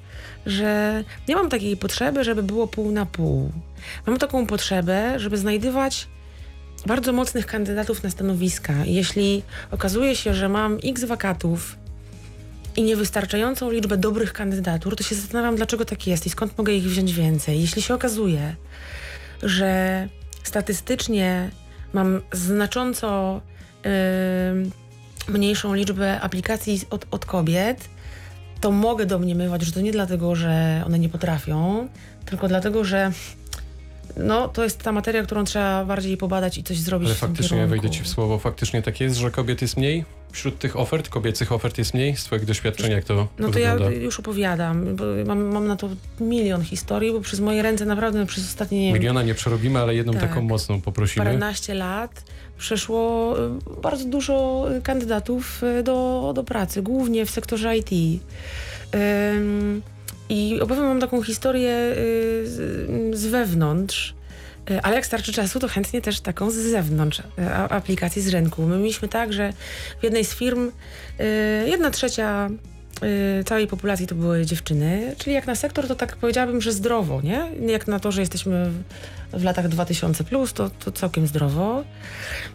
że 0.46 1.04
nie 1.28 1.36
mam 1.36 1.48
takiej 1.48 1.76
potrzeby, 1.76 2.24
żeby 2.24 2.42
było 2.42 2.66
pół 2.66 2.92
na 2.92 3.06
pół. 3.06 3.52
Mam 4.06 4.18
taką 4.18 4.46
potrzebę, 4.46 5.14
żeby 5.20 5.38
znajdywać 5.38 6.08
bardzo 6.86 7.12
mocnych 7.12 7.46
kandydatów 7.46 8.02
na 8.02 8.10
stanowiska. 8.10 8.74
Jeśli 8.84 9.42
okazuje 9.70 10.16
się, 10.16 10.34
że 10.34 10.48
mam 10.48 10.78
x 10.84 11.04
wakatów 11.04 11.76
i 12.76 12.82
niewystarczającą 12.82 13.70
liczbę 13.70 13.96
dobrych 13.96 14.32
kandydatur, 14.32 14.96
to 14.96 15.04
się 15.04 15.14
zastanawiam, 15.14 15.56
dlaczego 15.56 15.84
tak 15.84 16.06
jest 16.06 16.26
i 16.26 16.30
skąd 16.30 16.58
mogę 16.58 16.72
ich 16.72 16.84
wziąć 16.84 17.12
więcej. 17.12 17.60
Jeśli 17.60 17.82
się 17.82 17.94
okazuje, 17.94 18.56
że 19.42 20.08
statystycznie 20.42 21.50
mam 21.92 22.20
znacząco 22.32 23.40
ym, 24.52 24.70
mniejszą 25.28 25.74
liczbę 25.74 26.20
aplikacji 26.20 26.80
od, 26.90 27.06
od 27.10 27.26
kobiet, 27.26 27.88
to 28.60 28.70
mogę 28.70 29.06
domniemywać, 29.06 29.62
że 29.62 29.72
to 29.72 29.80
nie 29.80 29.92
dlatego, 29.92 30.34
że 30.34 30.82
one 30.86 30.98
nie 30.98 31.08
potrafią, 31.08 31.88
tylko 32.24 32.48
dlatego, 32.48 32.84
że 32.84 33.12
no, 34.16 34.48
to 34.48 34.64
jest 34.64 34.82
ta 34.82 34.92
materia, 34.92 35.22
którą 35.22 35.44
trzeba 35.44 35.84
bardziej 35.84 36.16
pobadać 36.16 36.58
i 36.58 36.62
coś 36.62 36.78
zrobić 36.78 37.08
Ale 37.08 37.14
faktycznie, 37.16 37.58
ja 37.58 37.66
wejdę 37.66 37.90
ci 37.90 38.02
w 38.02 38.08
słowo, 38.08 38.38
faktycznie 38.38 38.82
tak 38.82 39.00
jest, 39.00 39.16
że 39.16 39.30
kobiet 39.30 39.62
jest 39.62 39.76
mniej? 39.76 40.04
Wśród 40.32 40.58
tych 40.58 40.76
ofert, 40.76 41.08
kobiecych 41.08 41.52
ofert 41.52 41.78
jest 41.78 41.94
mniej? 41.94 42.16
Z 42.16 42.24
twojego 42.24 42.46
doświadczenia, 42.46 42.94
jak 42.96 43.04
to 43.04 43.28
No 43.38 43.50
to 43.50 43.58
ja 43.58 43.72
wygląda? 43.72 43.98
już 43.98 44.18
opowiadam, 44.18 44.96
bo 44.96 45.04
mam, 45.26 45.40
mam 45.52 45.68
na 45.68 45.76
to 45.76 45.88
milion 46.20 46.62
historii, 46.64 47.12
bo 47.12 47.20
przez 47.20 47.40
moje 47.40 47.62
ręce 47.62 47.84
naprawdę 47.84 48.26
przez 48.26 48.44
ostatnie, 48.44 48.80
nie 48.80 48.92
Miliona 48.92 49.22
nie 49.22 49.34
przerobimy, 49.34 49.78
ale 49.78 49.94
jedną 49.94 50.12
Tak. 50.12 50.22
taką 50.22 50.42
mocną 50.42 50.80
poprosimy. 50.80 51.24
paręnaście 51.26 51.74
lat 51.74 52.24
przeszło 52.58 53.34
y, 53.76 53.80
bardzo 53.82 54.04
dużo 54.04 54.66
kandydatów 54.82 55.62
y, 55.62 55.82
do, 55.82 56.32
do 56.34 56.44
pracy, 56.44 56.82
głównie 56.82 57.26
w 57.26 57.30
sektorze 57.30 57.76
IT. 57.76 57.90
Ym, 58.94 59.82
I 60.28 60.60
opowiem 60.60 60.84
wam 60.84 61.00
taką 61.00 61.22
historię 61.22 61.70
y, 61.70 62.42
z, 63.12 63.26
wewnątrz. 63.26 64.14
Y, 64.70 64.82
Ale 64.82 64.96
jak 64.96 65.06
starczy 65.06 65.32
czasu, 65.32 65.60
to 65.60 65.68
chętnie 65.68 66.00
też 66.02 66.20
taką 66.20 66.50
z 66.50 66.54
zewnątrz 66.54 67.22
a- 67.54 67.68
aplikacji 67.68 68.22
z 68.22 68.28
rynku. 68.28 68.62
My 68.62 68.76
mieliśmy 68.78 69.08
tak, 69.08 69.32
że 69.32 69.52
w 70.00 70.04
jednej 70.04 70.24
z 70.24 70.34
firm 70.34 70.68
y, 71.20 71.24
jedna 71.68 71.90
trzecia 71.90 72.48
y, 73.40 73.44
całej 73.44 73.66
populacji 73.66 74.06
to 74.06 74.14
były 74.14 74.46
dziewczyny, 74.46 75.14
czyli 75.18 75.34
jak 75.34 75.46
na 75.46 75.54
sektor 75.54 75.88
to 75.88 75.94
tak 75.94 76.16
powiedziałabym, 76.16 76.60
że 76.60 76.72
zdrowo, 76.72 77.20
nie? 77.22 77.46
Jak 77.72 77.86
na 77.86 78.00
to, 78.00 78.12
że 78.12 78.20
jesteśmy 78.20 78.70
w, 79.32 79.44
latach 79.44 79.68
2000 79.68 80.24
plus, 80.24 80.52
to, 80.52 80.70
to 80.70 80.92
całkiem 80.92 81.26
zdrowo. 81.26 81.84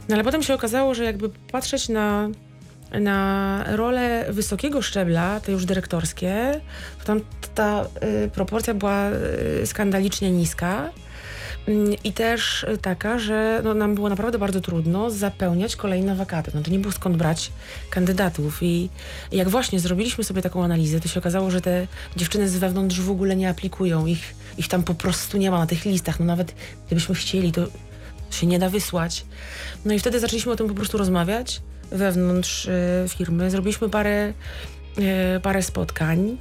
No 0.10 0.16
ale 0.16 0.24
potem 0.24 0.44
się 0.44 0.54
okazało, 0.54 0.94
że 0.96 1.04
jakby 1.04 1.30
patrzeć 1.30 1.90
na, 1.90 2.30
na 3.00 3.64
role 3.68 4.26
wysokiego 4.30 4.82
szczebla, 4.82 5.40
te 5.40 5.52
już 5.52 5.66
dyrektorskie, 5.66 6.62
to 7.00 7.06
tam 7.06 7.22
ta 7.56 7.86
y, 8.26 8.30
proporcja 8.30 8.74
była 8.74 9.10
y, 9.62 9.68
skandalicznie 9.68 10.32
niska. 10.32 10.90
Mm, 11.68 11.96
I 12.04 12.14
też 12.14 12.64
y, 12.64 12.78
taka, 12.78 13.20
że 13.20 13.62
no, 13.64 13.74
nam 13.74 13.96
było 13.96 14.10
naprawdę 14.10 14.40
bardzo 14.40 14.62
trudno 14.62 15.12
zapełniać 15.12 15.76
kolejne 15.76 16.16
wakaty. 16.16 16.52
Znaczy 16.52 16.72
nie 16.72 16.80
było 16.80 16.92
skąd 16.92 17.18
brać 17.18 17.52
kandydatów. 17.90 18.64
I 18.64 18.90
jak 19.32 19.50
właśnie 19.50 19.80
zrobiliśmy 19.80 20.24
sobie 20.24 20.42
taką 20.42 20.64
analizę, 20.64 21.00
to 21.00 21.08
się 21.08 21.20
okazało, 21.20 21.52
że 21.52 21.62
te 21.62 21.88
dziewczyny 22.16 22.50
z 22.50 22.58
wewnątrz 22.58 23.02
w 23.02 23.12
ogóle 23.12 23.36
nie 23.36 23.50
aplikują. 23.50 24.06
Ich, 24.06 24.36
ich 24.58 24.68
tam 24.68 24.84
po 24.84 24.94
prostu 24.94 25.38
nie 25.38 25.52
ma 25.52 25.60
na 25.60 25.68
tych 25.68 25.86
listach. 25.86 26.20
No 26.20 26.26
nawet 26.26 26.56
gdybyśmy 26.88 27.16
chcieli, 27.16 27.52
to 27.52 27.62
się 28.32 28.48
nie 28.48 28.60
da 28.60 28.70
wysłać. 28.70 29.26
No 29.86 29.94
i 29.94 30.00
wtedy 30.00 30.20
zaczęliśmy 30.20 30.52
o 30.52 30.56
tym 30.56 30.68
po 30.68 30.74
prostu 30.74 30.98
rozmawiać 30.98 31.62
wewnątrz 31.92 32.66
y, 32.66 33.06
firmy. 33.10 33.52
Zrobiliśmy 33.52 33.90
parę, 33.90 34.34
y, 35.38 35.40
parę 35.40 35.64
spotkań 35.64 36.38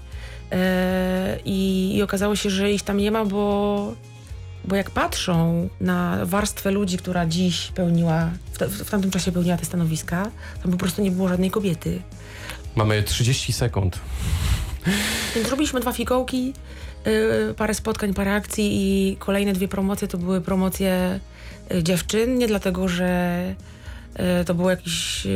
i, 1.45 1.93
i 1.97 2.03
okazało 2.03 2.37
się, 2.37 2.51
że 2.51 2.73
ich 2.73 2.83
tam 2.83 2.97
nie 2.97 3.11
ma, 3.11 3.25
bo, 3.25 3.95
bo 4.65 4.77
jak 4.77 4.91
patrzą 4.91 5.69
na 5.81 6.19
warstwę 6.27 6.71
ludzi, 6.71 6.99
która 6.99 7.27
dziś 7.27 7.73
pełniła, 7.75 8.31
w, 8.53 8.59
ta- 8.59 8.67
w 8.69 8.91
tamtym 8.91 9.11
czasie 9.11 9.33
pełniła 9.33 9.57
te 9.57 9.65
stanowiska, 9.65 10.31
tam 10.63 10.73
po 10.73 10.79
prostu 10.79 11.03
nie 11.03 11.11
było 11.11 11.29
żadnej 11.29 11.51
kobiety. 11.51 12.03
Mamy 12.77 13.03
30 13.03 13.53
sekund. 13.53 13.99
Więc 15.35 15.49
robiliśmy 15.51 15.81
dwa 15.81 15.93
fikołki, 15.93 16.53
y, 17.51 17.55
parę 17.55 17.75
spotkań, 17.75 18.15
parę 18.15 18.35
akcji 18.35 18.71
i 18.73 19.17
kolejne 19.17 19.53
dwie 19.53 19.69
promocje 19.69 20.09
to 20.09 20.19
były 20.19 20.41
promocje 20.41 21.21
y, 21.75 21.83
dziewczyn. 21.83 22.39
Nie 22.39 22.47
dlatego, 22.47 22.89
że 22.89 23.55
to 24.47 24.55
było 24.55 24.71
jakieś, 24.71 25.27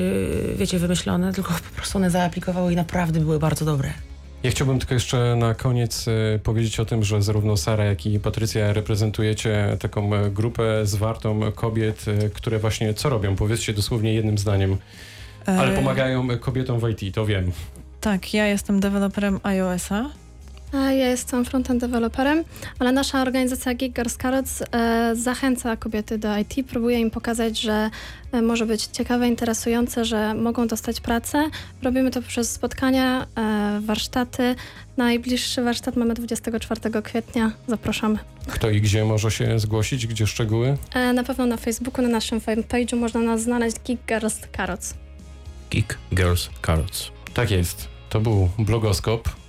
wiecie, 0.57 0.79
wymyślone, 0.79 1.33
tylko 1.33 1.52
po 1.52 1.76
prostu 1.76 1.98
one 1.98 2.11
zaaplikowały 2.11 2.72
i 2.72 2.76
naprawdę 2.76 3.20
były 3.20 3.38
bardzo 3.38 3.64
dobre. 3.64 3.92
Ja 4.47 4.53
chciałbym 4.53 4.79
tylko 4.79 4.95
jeszcze 4.95 5.37
na 5.37 5.55
koniec 5.55 6.09
e, 6.09 6.39
powiedzieć 6.39 6.81
o 6.81 6.85
tym, 6.85 7.05
że 7.05 7.23
zarówno 7.23 7.57
Sara, 7.57 7.85
jak 7.85 8.07
i 8.07 8.21
Patrycja 8.21 8.73
reprezentujecie 8.73 9.77
taką 9.81 10.15
e, 10.15 10.31
grupę 10.31 10.87
zwartą 10.87 11.53
kobiet, 11.53 12.05
e, 12.09 12.31
które 12.31 12.59
właśnie 12.59 12.95
co 12.95 13.09
robią? 13.09 13.37
Powiedzcie 13.37 13.73
dosłownie 13.73 14.15
jednym 14.15 14.39
zdaniem. 14.39 14.77
Ale 15.47 15.73
E, 15.73 15.77
pomagają 15.77 16.31
e, 16.31 16.37
kobietom 16.37 16.81
w 16.81 16.89
IT, 16.89 17.15
to 17.15 17.27
wiem. 17.27 17.53
Tak, 18.01 18.35
ja 18.35 18.47
jestem 18.47 18.81
deweloperem 18.81 19.41
iOS-a. 19.43 20.11
Ja 20.77 20.93
jestem 20.93 21.45
frontend 21.45 21.81
deweloperem, 21.81 22.45
ale 22.79 22.93
nasza 22.93 23.23
organizacja 23.23 23.75
Gig 23.75 23.95
Girls 23.95 24.17
Carrots 24.17 24.62
e, 24.73 25.17
zachęca 25.17 25.77
kobiety 25.77 26.19
do 26.19 26.39
IT, 26.39 26.55
próbuje 26.69 27.01
im 27.01 27.11
pokazać, 27.11 27.61
że 27.61 27.91
e, 28.33 28.43
może 28.43 28.67
być 28.67 28.85
ciekawe, 28.85 29.29
interesujące, 29.29 30.05
że 30.05 30.35
mogą 30.35 30.67
dostać 30.67 31.01
pracę. 31.01 31.51
Robimy 31.83 32.11
to 32.11 32.23
poprzez 32.23 32.53
spotkania, 32.53 33.27
e, 33.37 33.81
warsztaty. 33.81 34.55
Najbliższy 34.97 35.62
warsztat 35.62 35.97
mamy 35.97 36.15
24 36.15 37.03
kwietnia. 37.03 37.53
Zapraszamy. 37.69 38.19
Kto 38.47 38.71
i 38.71 38.81
gdzie 38.81 39.05
może 39.05 39.31
się 39.31 39.59
zgłosić, 39.59 40.07
gdzie 40.07 40.27
szczegóły? 40.27 40.77
E, 40.95 41.12
na 41.12 41.25
pewno 41.25 41.47
na 41.47 41.57
Facebooku, 41.57 42.03
na 42.03 42.09
naszym 42.09 42.41
fanpage'u 42.41 42.97
można 42.97 43.21
nas 43.21 43.43
znaleźć 43.43 43.77
Gig 43.87 44.01
Girls 44.09 44.41
Carrots. 44.57 44.95
Geek 45.71 45.99
Girls 46.15 46.49
Carrots. 46.67 47.11
Tak 47.35 47.51
jest. 47.51 47.89
To 48.11 48.21
był 48.21 48.49
blogoskop. 48.59 49.46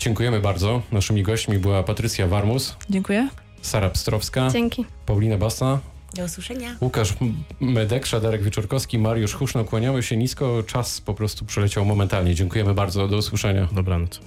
Dziękujemy 0.00 0.40
bardzo. 0.40 0.82
Naszymi 0.92 1.22
gośćmi 1.22 1.58
była 1.58 1.82
Patrycja 1.82 2.26
Warmus, 2.26 2.76
Dziękuję. 2.90 3.28
Sara 3.62 3.90
Pstrowska, 3.90 4.48
Dzięki. 4.52 4.84
Paulina 5.06 5.38
Basa, 5.38 5.78
Do 6.14 6.24
usłyszenia. 6.24 6.76
Łukasz 6.80 7.14
Medek, 7.60 8.06
Szadarek 8.06 8.42
Wieczorkowski, 8.42 8.98
Mariusz 8.98 9.34
Huszno. 9.34 9.64
Kłaniamy 9.64 10.02
się 10.02 10.16
nisko. 10.16 10.62
Czas 10.66 11.00
po 11.00 11.14
prostu 11.14 11.44
przeleciał 11.44 11.84
momentalnie. 11.84 12.34
Dziękujemy 12.34 12.74
bardzo. 12.74 13.08
Do 13.08 13.16
usłyszenia. 13.16 13.68
Dobranoc. 13.72 14.20